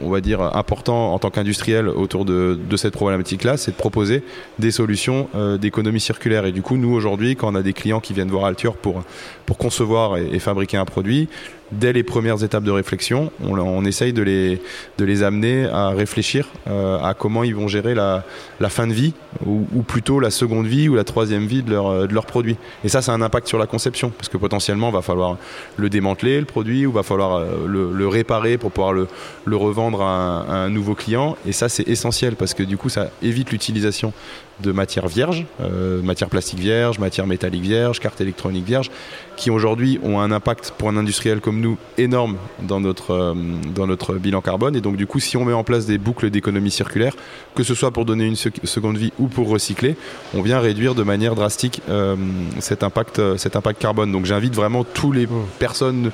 on 0.00 0.10
va 0.10 0.20
dire, 0.20 0.40
important 0.56 1.12
en 1.14 1.18
tant 1.18 1.30
qu'industriel 1.30 1.88
autour 1.88 2.24
de, 2.24 2.58
cette 2.76 2.94
problématique-là, 2.94 3.56
c'est 3.56 3.72
de 3.72 3.76
proposer 3.76 4.22
des 4.58 4.70
solutions 4.70 5.28
euh, 5.34 5.58
d'économie 5.58 6.00
circulaire. 6.00 6.46
Et 6.46 6.52
du 6.52 6.62
coup, 6.62 6.76
nous, 6.76 6.92
aujourd'hui, 6.92 7.36
quand 7.36 7.52
on 7.52 7.54
a 7.54 7.62
des 7.62 7.72
clients 7.72 8.00
qui 8.00 8.12
viennent 8.12 8.30
voir 8.30 8.46
Altior 8.46 8.76
pour, 8.76 9.02
pour 9.46 9.58
concevoir 9.58 10.16
et 10.16 10.38
fabriquer 10.38 10.76
un 10.76 10.84
produit, 10.84 11.28
dès 11.72 11.92
les 11.92 12.02
premières 12.02 12.42
étapes 12.44 12.64
de 12.64 12.70
réflexion, 12.70 13.32
on, 13.42 13.84
essaye 13.84 14.12
de 14.12 14.22
les, 14.22 14.60
de 14.98 15.04
les 15.04 15.22
amener 15.22 15.66
à 15.66 15.90
réfléchir 15.90 16.48
euh, 16.68 16.98
à 17.02 17.14
comment 17.14 17.44
ils 17.44 17.54
vont 17.54 17.68
gérer 17.68 17.94
la, 17.94 18.24
fin 18.68 18.86
de 18.86 18.92
vie, 18.92 19.12
ou, 19.46 19.82
plutôt 19.82 20.20
la 20.20 20.30
seconde 20.30 20.66
vie 20.66 20.88
ou 20.88 20.94
la 20.94 21.04
troisième 21.04 21.46
vie 21.46 21.62
de 21.62 21.70
leur, 21.70 22.06
de 22.06 22.14
leur 22.14 22.26
produit. 22.26 22.56
Et 22.84 22.88
ça, 22.88 23.02
c'est 23.02 23.10
un 23.10 23.22
impact 23.22 23.48
sur 23.48 23.58
la 23.58 23.66
conception, 23.66 24.10
parce 24.10 24.28
que 24.28 24.36
potentiellement, 24.36 24.90
il 24.90 24.94
va 24.94 25.02
falloir 25.02 25.36
le 25.76 25.88
démanteler, 25.90 26.38
le 26.38 26.46
produit, 26.46 26.86
ou 26.86 26.92
va 26.92 27.02
falloir 27.02 27.36
euh, 27.36 27.66
le, 27.66 28.08
réparer 28.08 28.58
pour 28.58 28.70
pouvoir 28.70 28.92
le, 28.92 29.08
le 29.44 29.56
revendre 29.56 30.02
à 30.02 30.44
un, 30.48 30.68
nouveau 30.68 30.94
client. 30.94 31.36
Et 31.46 31.52
ça, 31.52 31.68
c'est 31.68 31.88
essentiel, 31.88 32.36
parce 32.36 32.54
que 32.54 32.62
du 32.62 32.76
coup, 32.76 32.88
ça 32.88 33.10
évite 33.22 33.50
l'utilisation 33.50 34.12
de 34.60 34.72
matières 34.72 35.08
vierges, 35.08 35.44
euh, 35.60 36.02
matières 36.02 36.28
plastiques 36.28 36.58
vierges, 36.58 36.98
matières 36.98 37.26
métalliques 37.26 37.62
vierges, 37.62 38.00
cartes 38.00 38.20
électroniques 38.20 38.64
vierges, 38.64 38.90
qui 39.36 39.50
aujourd'hui 39.50 39.98
ont 40.02 40.20
un 40.20 40.30
impact 40.30 40.74
pour 40.78 40.88
un 40.88 40.96
industriel 40.96 41.40
comme 41.40 41.60
nous 41.60 41.61
énorme 41.98 42.36
dans 42.62 42.80
notre, 42.80 43.12
euh, 43.12 43.34
dans 43.74 43.86
notre 43.86 44.14
bilan 44.14 44.40
carbone. 44.40 44.76
Et 44.76 44.80
donc 44.80 44.96
du 44.96 45.06
coup, 45.06 45.20
si 45.20 45.36
on 45.36 45.44
met 45.44 45.52
en 45.52 45.64
place 45.64 45.86
des 45.86 45.98
boucles 45.98 46.30
d'économie 46.30 46.70
circulaire, 46.70 47.14
que 47.54 47.62
ce 47.62 47.74
soit 47.74 47.90
pour 47.90 48.04
donner 48.04 48.26
une 48.26 48.36
seconde 48.36 48.96
vie 48.96 49.12
ou 49.18 49.28
pour 49.28 49.48
recycler, 49.48 49.96
on 50.34 50.42
vient 50.42 50.60
réduire 50.60 50.94
de 50.94 51.02
manière 51.02 51.34
drastique 51.34 51.80
euh, 51.88 52.16
cet, 52.60 52.82
impact, 52.82 53.36
cet 53.36 53.56
impact 53.56 53.80
carbone. 53.80 54.12
Donc 54.12 54.26
j'invite 54.26 54.54
vraiment 54.54 54.84
tous 54.84 55.12
les 55.12 55.28
personnes 55.58 56.10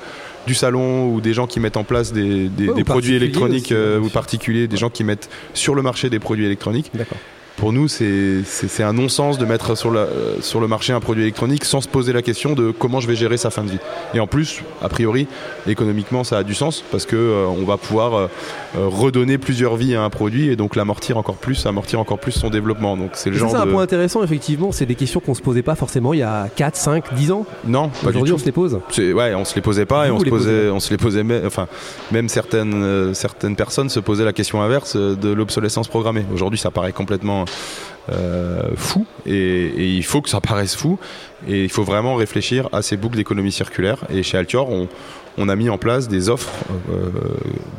du 0.47 0.55
salon 0.55 1.13
ou 1.13 1.21
des 1.21 1.35
gens 1.35 1.47
qui 1.47 1.61
mettent 1.61 1.77
en 1.77 1.85
place 1.85 2.13
des, 2.13 2.51
produits 2.85 3.15
électroniques 3.15 3.75
ou 4.03 4.09
particuliers, 4.09 4.67
des 4.67 4.79
gens 4.79 4.89
qui 4.89 5.05
mettent 5.05 5.29
sur 5.53 5.75
le 5.75 5.83
marché 5.83 6.09
des 6.09 6.19
produits 6.19 6.47
électroniques 6.47 6.91
pour 7.59 7.73
nous, 7.73 7.89
c'est 7.89 8.83
un 8.83 8.93
non-sens 8.93 9.37
de 9.37 9.45
mettre 9.45 9.77
sur, 9.77 9.91
la, 9.91 10.07
sur 10.41 10.61
le 10.61 10.69
marché 10.69 10.93
un 10.93 11.01
produit 11.01 11.25
électronique 11.25 11.65
sans 11.65 11.81
se 11.81 11.89
poser 11.89 12.13
la 12.13 12.23
question 12.23 12.55
de 12.55 12.71
comment 12.71 13.01
je 13.01 13.09
vais 13.09 13.17
gérer 13.17 13.37
sa 13.37 13.51
fin 13.51 13.65
de 13.65 13.71
vie. 13.71 13.79
Et 14.15 14.21
en 14.21 14.29
plus, 14.29 14.63
a 14.81 14.89
priori, 14.89 15.27
économiquement, 15.67 16.23
ça 16.23 16.39
a 16.39 16.45
du 16.45 16.55
sens 16.55 16.85
parce 16.93 17.05
que 17.05 17.17
euh, 17.17 17.47
on 17.47 17.65
va 17.65 17.77
pouvoir 17.77 18.15
euh, 18.15 18.27
euh, 18.77 18.87
redonner 18.87 19.39
plusieurs 19.39 19.75
vies 19.75 19.97
à 19.97 20.03
un 20.03 20.11
produit 20.11 20.49
et 20.49 20.57
donc 20.57 20.77
l'amortir 20.77 21.17
encore 21.17 21.35
plus, 21.35 21.67
amortir 21.67 21.99
encore 21.99 22.21
plus 22.21 22.33
son 22.33 22.49
développement. 22.49 22.97
Donc 22.97 23.11
c'est 23.15 23.31
le 23.31 23.37
genre. 23.37 23.51
C'est 23.51 23.57
un 23.57 23.67
point 23.67 23.83
intéressant, 23.83 24.23
effectivement. 24.23 24.71
C'est 24.71 24.87
des 24.87 24.95
questions 24.95 25.19
qu'on 25.19 25.35
se 25.35 25.43
posait 25.43 25.63
pas 25.63 25.75
forcément 25.75 26.15
il 26.15 26.21
y 26.21 26.23
a 26.23 26.49
4, 26.55 26.77
5, 26.77 27.15
10 27.15 27.33
ans. 27.33 27.47
Non, 27.67 27.91
Aujourd'hui, 28.07 28.33
on 28.33 28.39
se 28.39 28.45
les 28.45 28.53
pose. 28.53 28.79
Ouais, 28.97 29.35
on 29.35 29.45
se 29.45 29.57
les 29.57 29.63
posait 29.63 29.87
pas 29.87 30.07
et 30.07 30.11
on 30.11 30.21
se, 30.21 30.25
posait, 30.27 30.71
on 30.71 30.81
se 30.81 30.91
les 30.91 30.97
posait. 30.97 31.25
Enfin, 31.45 31.67
même 32.13 32.29
certaines, 32.29 33.15
certaines 33.15 33.57
personnes 33.57 33.89
se 33.89 33.99
posaient 33.99 34.25
la 34.25 34.33
question 34.33 34.63
inverse 34.63 34.97
de 34.97 35.33
l'obsolescence 35.33 35.89
programmée. 35.89 36.25
Aujourd'hui, 36.33 36.59
ça 36.59 36.71
paraît 36.71 36.93
complètement 36.93 37.47
euh, 38.11 38.71
fou. 38.77 39.07
Et, 39.27 39.97
il 39.97 40.05
faut 40.05 40.23
que 40.23 40.31
ça 40.31 40.41
paraisse 40.41 40.75
fou. 40.75 40.99
Et 41.47 41.65
il 41.65 41.69
faut 41.69 41.85
vraiment 41.85 42.15
réfléchir 42.15 42.69
à 42.73 42.83
ces 42.83 42.97
boucles 42.97 43.17
d'économie 43.17 43.53
circulaire 43.53 44.05
et 44.11 44.23
chez 44.23 44.39
Altior 44.39 44.69
on, 45.41 45.49
a 45.49 45.55
mis 45.55 45.71
en 45.71 45.79
place 45.79 46.09
des 46.09 46.31
offres 46.31 46.51
euh, 46.91 47.11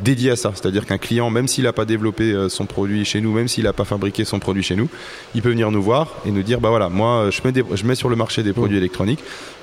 dédiées 0.02 0.32
à 0.32 0.36
ça. 0.38 0.54
C'est-à-dire 0.56 0.86
qu'un 0.86 0.98
client 0.98 1.30
même 1.30 1.48
s'il 1.50 1.66
n'a 1.66 1.74
pas 1.74 1.84
développé 1.84 2.32
euh, 2.32 2.48
son 2.48 2.66
produit 2.66 3.04
chez 3.04 3.20
nous 3.20 3.34
même 3.34 3.50
s'il 3.50 3.66
n'a 3.66 3.74
pas 3.74 3.84
fabriqué 3.84 4.24
son 4.24 4.40
produit 4.40 4.64
chez 4.64 4.78
nous 4.78 4.88
il 5.36 5.42
peut 5.42 5.50
venir 5.50 5.70
nous 5.70 5.82
voir 5.82 6.16
et 6.26 6.32
nous 6.32 6.42
dire 6.42 6.62
bah 6.62 6.70
voilà 6.70 6.88
moi 6.88 7.30
je 7.32 7.42
mets, 7.44 7.62
je 7.74 7.86
mets 7.86 7.96
sur 7.96 8.08
le 8.08 8.16
marché 8.16 8.44
des 8.44 8.54
produits 8.54 8.78
électroniques 8.78 9.20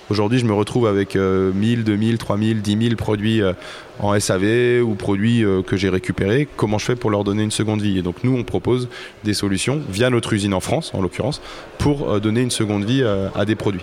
Aujourd'hui, 0.09 0.39
je 0.39 0.47
me 0.47 0.53
retrouve 0.53 0.87
avec 0.87 1.17
1000, 1.17 1.83
2000, 1.83 2.19
3000, 2.19 2.63
10 2.63 2.79
000 2.81 2.95
produits 2.95 3.43
euh, 3.43 3.55
en 3.99 4.19
SAV 4.19 4.81
ou 4.81 4.95
produits 4.95 5.45
euh, 5.45 5.63
que 5.63 5.77
j'ai 5.77 5.89
récupérés. 5.89 6.47
Comment 6.57 6.79
je 6.79 6.85
fais 6.85 6.95
pour 6.95 7.11
leur 7.11 7.25
donner 7.25 7.43
une 7.43 7.51
seconde 7.51 7.83
vie? 7.83 7.99
Et 7.99 8.03
donc, 8.03 8.23
nous, 8.23 8.37
on 8.37 8.45
propose 8.45 8.89
des 9.25 9.35
solutions 9.35 9.81
via 9.89 10.09
notre 10.09 10.33
usine 10.33 10.55
en 10.55 10.61
France, 10.61 10.93
en 10.95 11.03
l'occurrence, 11.03 11.43
pour 11.79 12.09
euh, 12.09 12.21
donner 12.21 12.43
une 12.43 12.53
seconde 12.53 12.85
vie 12.85 13.03
à 13.03 13.45
des 13.45 13.57
produits. 13.57 13.83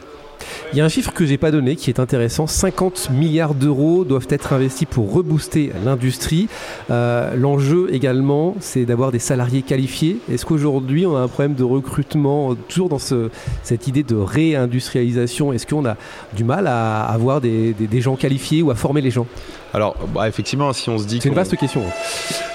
Il 0.72 0.78
y 0.78 0.82
a 0.82 0.86
un 0.86 0.90
chiffre 0.90 1.14
que 1.14 1.26
j'ai 1.26 1.38
pas 1.38 1.52
donné 1.52 1.76
qui 1.76 1.90
est 1.90 2.00
intéressant 2.00 2.48
50 2.48 3.10
milliards 3.12 3.54
d'euros 3.54 4.06
doivent 4.06 4.28
être 4.30 4.54
investis 4.54 4.88
pour 4.90 5.14
rebooster 5.14 5.72
l'industrie. 5.86 6.48
Euh, 6.90 7.36
l'enjeu 7.36 7.90
également, 7.92 8.56
c'est 8.60 8.86
d'avoir 8.86 9.12
des 9.12 9.20
salariés 9.20 9.62
qualifiés. 9.62 10.18
Est-ce 10.32 10.46
qu'aujourd'hui, 10.46 11.06
on 11.06 11.16
a 11.16 11.20
un 11.20 11.27
problème 11.27 11.53
de 11.53 11.64
recrutement, 11.64 12.56
toujours 12.68 12.90
dans 12.90 13.00
cette 13.00 13.88
idée 13.88 14.03
de 14.03 14.16
réindustrialisation? 14.16 15.53
Est-ce 15.53 15.68
qu'on 15.68 15.86
a 15.86 15.96
du 16.36 16.44
mal 16.44 16.68
à 16.68 17.03
avoir 17.03 17.42
des, 17.42 17.75
gens 18.01 18.16
qualifiés 18.16 18.62
ou 18.62 18.72
à 18.72 18.75
former 18.75 19.01
les 19.01 19.12
gens? 19.12 19.27
Alors, 19.74 19.96
bah, 20.14 20.27
effectivement, 20.27 20.72
si 20.72 20.90
on 20.90 21.00
se 21.00 21.05
dit. 21.05 21.20
C'est 21.22 21.29
une 21.29 21.36
vaste 21.36 21.57
question. 21.57 21.83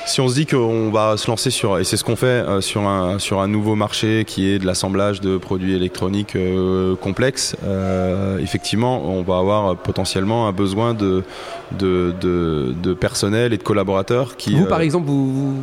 Si 0.06 0.20
on 0.20 0.28
se 0.28 0.34
dit 0.34 0.46
qu'on 0.46 0.90
va 0.90 1.16
se 1.16 1.28
lancer 1.28 1.50
sur, 1.50 1.78
et 1.78 1.84
c'est 1.84 1.96
ce 1.96 2.04
qu'on 2.04 2.16
fait, 2.16 2.26
euh, 2.26 2.60
sur, 2.60 2.82
un, 2.82 3.18
sur 3.18 3.40
un 3.40 3.48
nouveau 3.48 3.74
marché 3.74 4.24
qui 4.24 4.48
est 4.48 4.58
de 4.58 4.64
l'assemblage 4.66 5.20
de 5.20 5.36
produits 5.36 5.74
électroniques 5.74 6.36
euh, 6.36 6.94
complexes, 6.94 7.56
euh, 7.64 8.38
effectivement, 8.38 9.04
on 9.04 9.22
va 9.22 9.38
avoir 9.38 9.76
potentiellement 9.76 10.46
un 10.46 10.52
besoin 10.52 10.94
de, 10.94 11.24
de, 11.76 12.14
de, 12.20 12.94
personnel 12.94 13.52
et 13.52 13.58
de 13.58 13.62
collaborateurs 13.62 14.36
qui. 14.36 14.54
Vous, 14.54 14.64
par 14.64 14.80
exemple, 14.80 15.08
vous, 15.08 15.56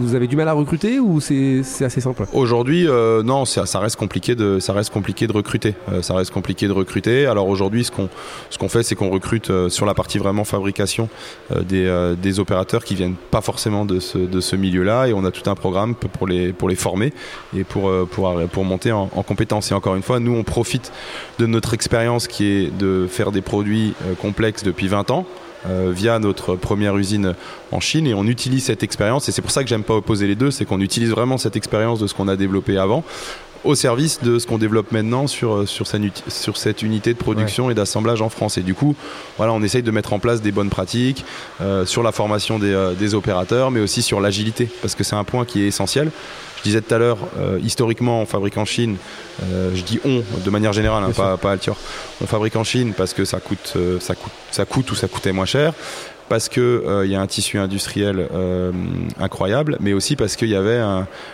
vous, 0.00 0.14
avez 0.14 0.26
du 0.26 0.36
mal 0.36 0.48
à 0.48 0.52
recruter 0.52 0.98
ou 0.98 1.20
c'est 1.20 1.62
assez 1.84 2.00
simple? 2.00 2.24
Aujourd'hui, 2.32 2.86
non, 3.24 3.44
ça, 3.44 3.66
ça, 3.66 3.80
reste 3.80 3.96
compliqué 3.96 4.34
de, 4.34 4.58
ça 4.60 4.72
reste 4.72 4.90
compliqué 4.90 5.26
de 5.26 5.32
recruter. 5.32 5.74
ça 6.00 6.14
reste 6.14 6.30
compliqué 6.30 6.66
de 6.66 6.72
recruter. 6.72 7.26
Alors 7.26 7.48
aujourd'hui, 7.48 7.84
ce 7.84 7.90
qu'on 7.90 8.08
ce 8.48 8.58
qu'on 8.58 8.68
fait, 8.68 8.82
c'est 8.82 8.94
qu'on 8.94 9.10
recrute 9.10 9.68
sur 9.68 9.84
la 9.84 9.94
partie 9.94 10.18
vraiment 10.18 10.44
fabrication 10.44 10.59
des, 11.60 12.14
des 12.20 12.40
opérateurs 12.40 12.84
qui 12.84 12.94
viennent 12.94 13.16
pas 13.30 13.40
forcément 13.40 13.84
de 13.84 14.00
ce, 14.00 14.18
de 14.18 14.40
ce 14.40 14.56
milieu-là 14.56 15.06
et 15.06 15.12
on 15.12 15.24
a 15.24 15.30
tout 15.30 15.48
un 15.48 15.54
programme 15.54 15.94
pour 15.94 16.26
les, 16.26 16.52
pour 16.52 16.68
les 16.68 16.76
former 16.76 17.12
et 17.56 17.64
pour, 17.64 17.88
euh, 17.88 18.08
pour, 18.10 18.32
pour 18.52 18.64
monter 18.64 18.92
en, 18.92 19.10
en 19.14 19.22
compétences. 19.22 19.70
Et 19.70 19.74
encore 19.74 19.96
une 19.96 20.02
fois, 20.02 20.20
nous, 20.20 20.34
on 20.34 20.44
profite 20.44 20.92
de 21.38 21.46
notre 21.46 21.74
expérience 21.74 22.28
qui 22.28 22.44
est 22.46 22.76
de 22.76 23.06
faire 23.08 23.32
des 23.32 23.42
produits 23.42 23.94
euh, 24.04 24.14
complexes 24.14 24.62
depuis 24.62 24.88
20 24.88 25.10
ans. 25.10 25.26
Euh, 25.68 25.92
via 25.94 26.18
notre 26.18 26.56
première 26.56 26.96
usine 26.96 27.34
en 27.70 27.80
Chine 27.80 28.06
et 28.06 28.14
on 28.14 28.24
utilise 28.24 28.64
cette 28.64 28.82
expérience 28.82 29.28
et 29.28 29.32
c'est 29.32 29.42
pour 29.42 29.50
ça 29.50 29.62
que 29.62 29.68
j'aime 29.68 29.82
pas 29.82 29.92
opposer 29.92 30.26
les 30.26 30.34
deux 30.34 30.50
c'est 30.50 30.64
qu'on 30.64 30.80
utilise 30.80 31.10
vraiment 31.10 31.36
cette 31.36 31.54
expérience 31.54 32.00
de 32.00 32.06
ce 32.06 32.14
qu'on 32.14 32.28
a 32.28 32.36
développé 32.36 32.78
avant 32.78 33.04
au 33.64 33.74
service 33.74 34.20
de 34.22 34.38
ce 34.38 34.46
qu'on 34.46 34.58
développe 34.58 34.92
maintenant 34.92 35.26
sur, 35.26 35.54
euh, 35.54 35.66
sur, 35.66 35.86
sur, 35.86 36.56
cette 36.56 36.82
unité 36.82 37.12
de 37.12 37.18
production 37.18 37.70
et 37.70 37.74
d'assemblage 37.74 38.22
en 38.22 38.28
France. 38.28 38.58
Et 38.58 38.62
du 38.62 38.74
coup, 38.74 38.96
voilà, 39.36 39.52
on 39.52 39.62
essaye 39.62 39.82
de 39.82 39.90
mettre 39.90 40.12
en 40.12 40.18
place 40.18 40.40
des 40.40 40.52
bonnes 40.52 40.70
pratiques 40.70 41.24
euh, 41.60 41.84
sur 41.84 42.02
la 42.02 42.12
formation 42.12 42.58
des, 42.58 42.72
euh, 42.72 42.94
des, 42.94 43.14
opérateurs, 43.14 43.70
mais 43.70 43.80
aussi 43.80 44.02
sur 44.02 44.20
l'agilité, 44.20 44.68
parce 44.80 44.94
que 44.94 45.04
c'est 45.04 45.16
un 45.16 45.24
point 45.24 45.44
qui 45.44 45.62
est 45.62 45.66
essentiel. 45.66 46.10
Je 46.58 46.62
disais 46.62 46.82
tout 46.82 46.94
à 46.94 46.98
l'heure, 46.98 47.16
historiquement, 47.62 48.20
on 48.20 48.26
fabrique 48.26 48.58
en 48.58 48.66
Chine, 48.66 48.98
je 49.40 49.80
dis 49.80 49.98
on 50.04 50.22
de 50.44 50.50
manière 50.50 50.74
générale, 50.74 51.02
hein, 51.02 51.10
pas, 51.16 51.38
pas 51.38 51.52
Altior, 51.52 51.78
on 52.20 52.26
fabrique 52.26 52.54
en 52.54 52.64
Chine 52.64 52.92
parce 52.94 53.14
que 53.14 53.24
ça 53.24 53.40
coûte, 53.40 53.78
ça 53.98 54.14
coûte, 54.14 54.32
ça 54.50 54.66
coûte 54.66 54.90
ou 54.90 54.94
ça 54.94 55.08
coûtait 55.08 55.32
moins 55.32 55.46
cher 55.46 55.72
parce 56.30 56.48
qu'il 56.48 56.62
euh, 56.62 57.04
y 57.06 57.16
a 57.16 57.20
un 57.20 57.26
tissu 57.26 57.58
industriel 57.58 58.28
euh, 58.32 58.70
incroyable, 59.18 59.76
mais 59.80 59.92
aussi 59.92 60.14
parce 60.14 60.36
qu'il 60.36 60.48
y 60.48 60.54
avait 60.54 60.80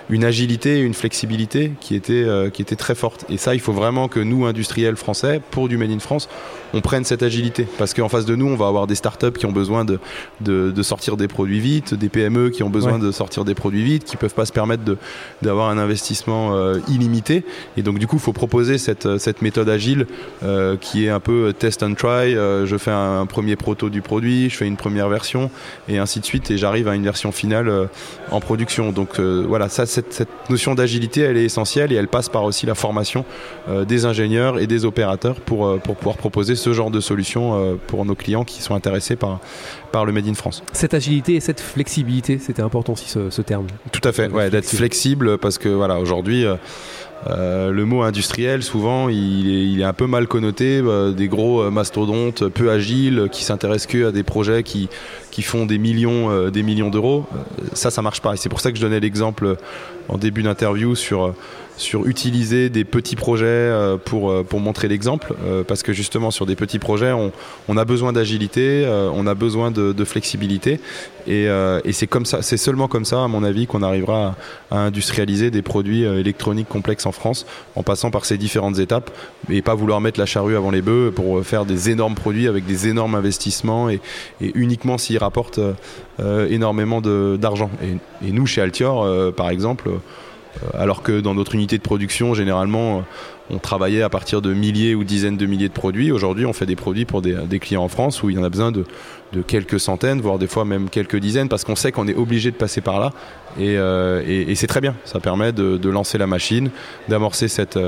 une 0.08 0.24
agilité 0.24 0.78
et 0.78 0.80
une 0.80 0.94
flexibilité 0.94 1.72
qui 1.80 1.94
était, 1.94 2.24
euh, 2.24 2.48
très 2.78 2.94
forte. 2.94 3.26
Et 3.28 3.36
ça, 3.36 3.54
il 3.54 3.60
faut 3.60 3.74
vraiment 3.74 4.08
que 4.08 4.20
nous, 4.20 4.46
industriels 4.46 4.96
français, 4.96 5.42
pour 5.50 5.68
du 5.68 5.76
Made 5.76 5.90
in 5.90 5.98
France, 5.98 6.30
on 6.74 6.80
prenne 6.80 7.04
cette 7.04 7.22
agilité. 7.22 7.66
Parce 7.78 7.94
qu'en 7.94 8.08
face 8.08 8.26
de 8.26 8.34
nous, 8.34 8.46
on 8.46 8.56
va 8.56 8.66
avoir 8.66 8.86
des 8.86 8.94
startups 8.94 9.32
qui 9.32 9.46
ont 9.46 9.52
besoin 9.52 9.84
de, 9.84 9.98
de, 10.40 10.82
sortir 10.82 11.16
des 11.16 11.28
produits 11.28 11.60
vite, 11.60 11.94
des 11.94 12.08
PME 12.08 12.50
qui 12.50 12.62
ont 12.62 12.70
besoin 12.70 12.98
de 12.98 13.10
sortir 13.10 13.44
des 13.44 13.54
produits 13.54 13.82
vite, 13.82 14.04
qui 14.04 14.16
peuvent 14.16 14.34
pas 14.34 14.46
se 14.46 14.52
permettre 14.52 14.82
d'avoir 15.42 15.70
un 15.70 15.78
investissement 15.78 16.54
illimité. 16.88 17.44
Et 17.76 17.82
donc, 17.82 17.98
du 17.98 18.06
coup, 18.06 18.16
il 18.16 18.22
faut 18.22 18.32
proposer 18.32 18.78
cette, 18.78 19.18
cette 19.18 19.42
méthode 19.42 19.68
agile 19.68 20.06
qui 20.80 21.06
est 21.06 21.10
un 21.10 21.20
peu 21.20 21.52
test 21.58 21.82
and 21.82 21.94
try. 21.94 22.32
je 22.32 22.76
fais 22.78 22.90
un, 22.90 23.20
un 23.20 23.26
premier 23.26 23.56
proto 23.56 23.90
du 23.90 24.02
produit, 24.02 24.50
je 24.50 24.56
fais 24.56 24.66
une 24.66 24.76
première 24.76 25.08
version 25.08 25.50
et 25.88 25.98
ainsi 25.98 26.20
de 26.20 26.24
suite 26.24 26.50
et 26.50 26.58
j'arrive 26.58 26.88
à 26.88 26.94
une 26.94 27.04
version 27.04 27.32
finale 27.32 27.68
euh, 27.68 27.86
en 28.30 28.40
production. 28.40 28.92
Donc 28.92 29.18
euh, 29.18 29.44
voilà, 29.46 29.68
ça, 29.68 29.86
cette, 29.86 30.28
notion 30.50 30.74
d'agilité, 30.74 31.20
elle 31.22 31.36
est 31.36 31.44
essentielle 31.44 31.92
et 31.92 31.96
elle 31.96 32.08
passe 32.08 32.28
par 32.28 32.44
aussi 32.44 32.66
la 32.66 32.74
formation 32.74 33.24
euh, 33.68 33.84
des 33.84 34.04
ingénieurs 34.04 34.58
et 34.58 34.66
des 34.66 34.84
opérateurs 34.84 35.36
pour, 35.40 35.78
pour 35.80 35.96
pouvoir 35.96 36.16
proposer 36.16 36.55
ce 36.56 36.72
genre 36.72 36.90
de 36.90 37.00
solution 37.00 37.78
pour 37.86 38.04
nos 38.04 38.14
clients 38.14 38.44
qui 38.44 38.62
sont 38.62 38.74
intéressés 38.74 39.16
par, 39.16 39.40
par 39.92 40.04
le 40.04 40.12
Made 40.12 40.28
in 40.28 40.34
France. 40.34 40.62
Cette 40.72 40.94
agilité 40.94 41.34
et 41.34 41.40
cette 41.40 41.60
flexibilité, 41.60 42.38
c'était 42.38 42.62
important 42.62 42.94
aussi 42.94 43.08
ce, 43.08 43.42
terme. 43.42 43.66
Tout 43.92 44.06
à 44.06 44.12
fait, 44.12 44.28
ouais, 44.28 44.50
d'être 44.50 44.68
flexible 44.68 45.38
parce 45.38 45.58
que 45.58 45.68
voilà, 45.68 45.98
aujourd'hui, 45.98 46.46
euh, 47.28 47.70
le 47.72 47.84
mot 47.84 48.02
industriel, 48.02 48.62
souvent, 48.62 49.08
il 49.08 49.80
est, 49.80 49.84
un 49.84 49.92
peu 49.92 50.06
mal 50.06 50.26
connoté. 50.28 50.80
Euh, 50.84 51.12
des 51.12 51.28
gros 51.28 51.62
euh, 51.62 51.70
mastodontes 51.70 52.48
peu 52.48 52.70
agiles 52.70 53.28
qui 53.32 53.44
s'intéressent 53.44 53.86
que 53.86 54.06
à 54.06 54.12
des 54.12 54.22
projets 54.22 54.62
qui, 54.62 54.88
qui 55.30 55.42
font 55.42 55.66
des 55.66 55.78
millions, 55.78 56.50
des 56.50 56.62
millions 56.62 56.90
d'euros. 56.90 57.26
ça, 57.72 57.90
ça 57.90 58.02
marche 58.02 58.20
pas. 58.20 58.34
Et 58.34 58.36
c'est 58.36 58.48
pour 58.48 58.60
ça 58.60 58.70
que 58.70 58.76
je 58.76 58.82
donnais 58.82 59.00
l'exemple 59.00 59.56
en 60.08 60.18
début 60.18 60.42
d'interview 60.42 60.94
sur 60.94 61.34
sur 61.76 62.06
utiliser 62.06 62.70
des 62.70 62.84
petits 62.84 63.16
projets 63.16 63.46
euh, 63.46 63.96
pour, 63.96 64.30
euh, 64.30 64.42
pour 64.42 64.60
montrer 64.60 64.88
l'exemple, 64.88 65.34
euh, 65.44 65.62
parce 65.62 65.82
que 65.82 65.92
justement 65.92 66.30
sur 66.30 66.46
des 66.46 66.56
petits 66.56 66.78
projets, 66.78 67.12
on, 67.12 67.32
on 67.68 67.76
a 67.76 67.84
besoin 67.84 68.12
d'agilité, 68.12 68.86
on 69.12 69.26
a 69.26 69.34
besoin 69.34 69.70
de, 69.70 69.92
de 69.92 70.04
flexibilité, 70.04 70.80
et, 71.26 71.46
et 71.84 71.92
c'est 71.92 72.06
comme 72.06 72.24
ça, 72.24 72.42
c'est 72.42 72.56
seulement 72.56 72.88
comme 72.88 73.04
ça, 73.04 73.24
à 73.24 73.28
mon 73.28 73.42
avis, 73.42 73.66
qu'on 73.66 73.82
arrivera 73.82 74.36
à, 74.70 74.78
industrialiser 74.78 75.50
des 75.50 75.62
produits 75.62 76.04
électroniques 76.04 76.68
complexes 76.68 77.06
en 77.06 77.12
France, 77.12 77.46
en 77.74 77.82
passant 77.82 78.10
par 78.10 78.24
ces 78.24 78.38
différentes 78.38 78.78
étapes, 78.78 79.10
et 79.50 79.62
pas 79.62 79.74
vouloir 79.74 80.00
mettre 80.00 80.20
la 80.20 80.26
charrue 80.26 80.56
avant 80.56 80.70
les 80.70 80.82
bœufs 80.82 81.12
pour 81.14 81.44
faire 81.44 81.64
des 81.64 81.90
énormes 81.90 82.14
produits 82.14 82.48
avec 82.48 82.64
des 82.66 82.88
énormes 82.88 83.14
investissements 83.14 83.90
et, 83.90 84.00
et 84.40 84.52
uniquement 84.54 84.98
s'ils 84.98 85.18
rapportent 85.18 85.60
énormément 86.48 87.00
d'argent. 87.00 87.70
Et, 87.82 88.28
et, 88.28 88.32
nous, 88.32 88.46
chez 88.46 88.60
Altior, 88.60 89.32
par 89.34 89.50
exemple, 89.50 89.90
alors 90.74 91.02
que 91.02 91.20
dans 91.20 91.34
notre 91.34 91.54
unité 91.54 91.78
de 91.78 91.82
production, 91.82 92.34
généralement, 92.34 93.04
on 93.50 93.58
travaillait 93.58 94.02
à 94.02 94.08
partir 94.08 94.42
de 94.42 94.52
milliers 94.52 94.94
ou 94.94 95.04
dizaines 95.04 95.36
de 95.36 95.46
milliers 95.46 95.68
de 95.68 95.74
produits. 95.74 96.10
Aujourd'hui, 96.10 96.46
on 96.46 96.52
fait 96.52 96.66
des 96.66 96.76
produits 96.76 97.04
pour 97.04 97.22
des, 97.22 97.58
clients 97.60 97.84
en 97.84 97.88
France 97.88 98.22
où 98.22 98.30
il 98.30 98.36
y 98.36 98.38
en 98.38 98.44
a 98.44 98.48
besoin 98.48 98.72
de, 98.72 98.84
quelques 99.46 99.78
centaines, 99.78 100.20
voire 100.20 100.38
des 100.38 100.46
fois 100.46 100.64
même 100.64 100.88
quelques 100.88 101.18
dizaines, 101.18 101.48
parce 101.48 101.62
qu'on 101.64 101.76
sait 101.76 101.92
qu'on 101.92 102.08
est 102.08 102.14
obligé 102.14 102.50
de 102.50 102.56
passer 102.56 102.80
par 102.80 102.98
là. 102.98 103.12
Et, 103.58 103.76
euh, 103.76 104.54
c'est 104.54 104.66
très 104.66 104.80
bien. 104.80 104.94
Ça 105.04 105.20
permet 105.20 105.52
de, 105.52 105.88
lancer 105.88 106.18
la 106.18 106.26
machine, 106.26 106.70
d'amorcer 107.08 107.48
cette, 107.48 107.78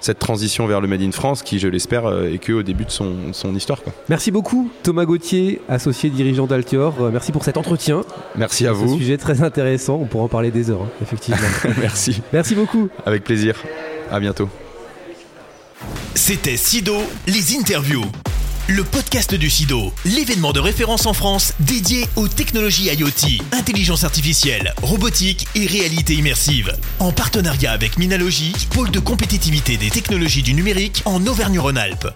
cette 0.00 0.18
transition 0.18 0.66
vers 0.66 0.80
le 0.80 0.88
Made 0.88 1.02
in 1.02 1.12
France, 1.12 1.42
qui, 1.42 1.58
je 1.58 1.68
l'espère, 1.68 2.12
est 2.24 2.38
que 2.38 2.52
au 2.52 2.62
début 2.62 2.84
de 2.84 2.90
son, 2.90 3.32
histoire. 3.54 3.80
Merci 4.08 4.30
beaucoup, 4.30 4.70
Thomas 4.82 5.04
Gauthier, 5.04 5.60
associé 5.68 6.10
dirigeant 6.10 6.46
d'Altior. 6.46 6.94
Merci 7.12 7.32
pour 7.32 7.44
cet 7.44 7.56
entretien. 7.56 8.02
Merci 8.36 8.66
à 8.66 8.72
vous. 8.72 8.94
Un 8.94 8.98
sujet 8.98 9.16
très 9.16 9.42
intéressant. 9.42 9.98
On 10.02 10.06
pourra 10.06 10.24
en 10.24 10.28
parler 10.28 10.50
des 10.50 10.70
heures, 10.70 10.82
hein, 10.82 10.90
effectivement. 11.00 11.40
Merci. 11.78 12.20
Merci 12.32 12.54
beaucoup. 12.54 12.88
Avec 13.06 13.24
plaisir. 13.24 13.62
À 14.10 14.20
bientôt. 14.20 14.48
C'était 16.16 16.56
Sido, 16.56 16.96
les 17.26 17.58
interviews. 17.58 18.04
Le 18.68 18.84
podcast 18.84 19.34
du 19.34 19.50
SIDO, 19.50 19.92
l'événement 20.06 20.52
de 20.52 20.60
référence 20.60 21.04
en 21.04 21.12
France 21.12 21.52
dédié 21.60 22.06
aux 22.16 22.26
technologies 22.26 22.86
IoT, 22.86 23.42
intelligence 23.52 24.02
artificielle, 24.02 24.72
robotique 24.82 25.46
et 25.54 25.66
réalité 25.66 26.14
immersive. 26.14 26.74
En 27.00 27.12
partenariat 27.12 27.72
avec 27.72 27.98
Minalogy, 27.98 28.54
pôle 28.70 28.90
de 28.90 28.98
compétitivité 28.98 29.76
des 29.76 29.90
technologies 29.90 30.42
du 30.42 30.54
numérique 30.54 31.02
en 31.04 31.24
Auvergne-Rhône-Alpes. 31.26 32.08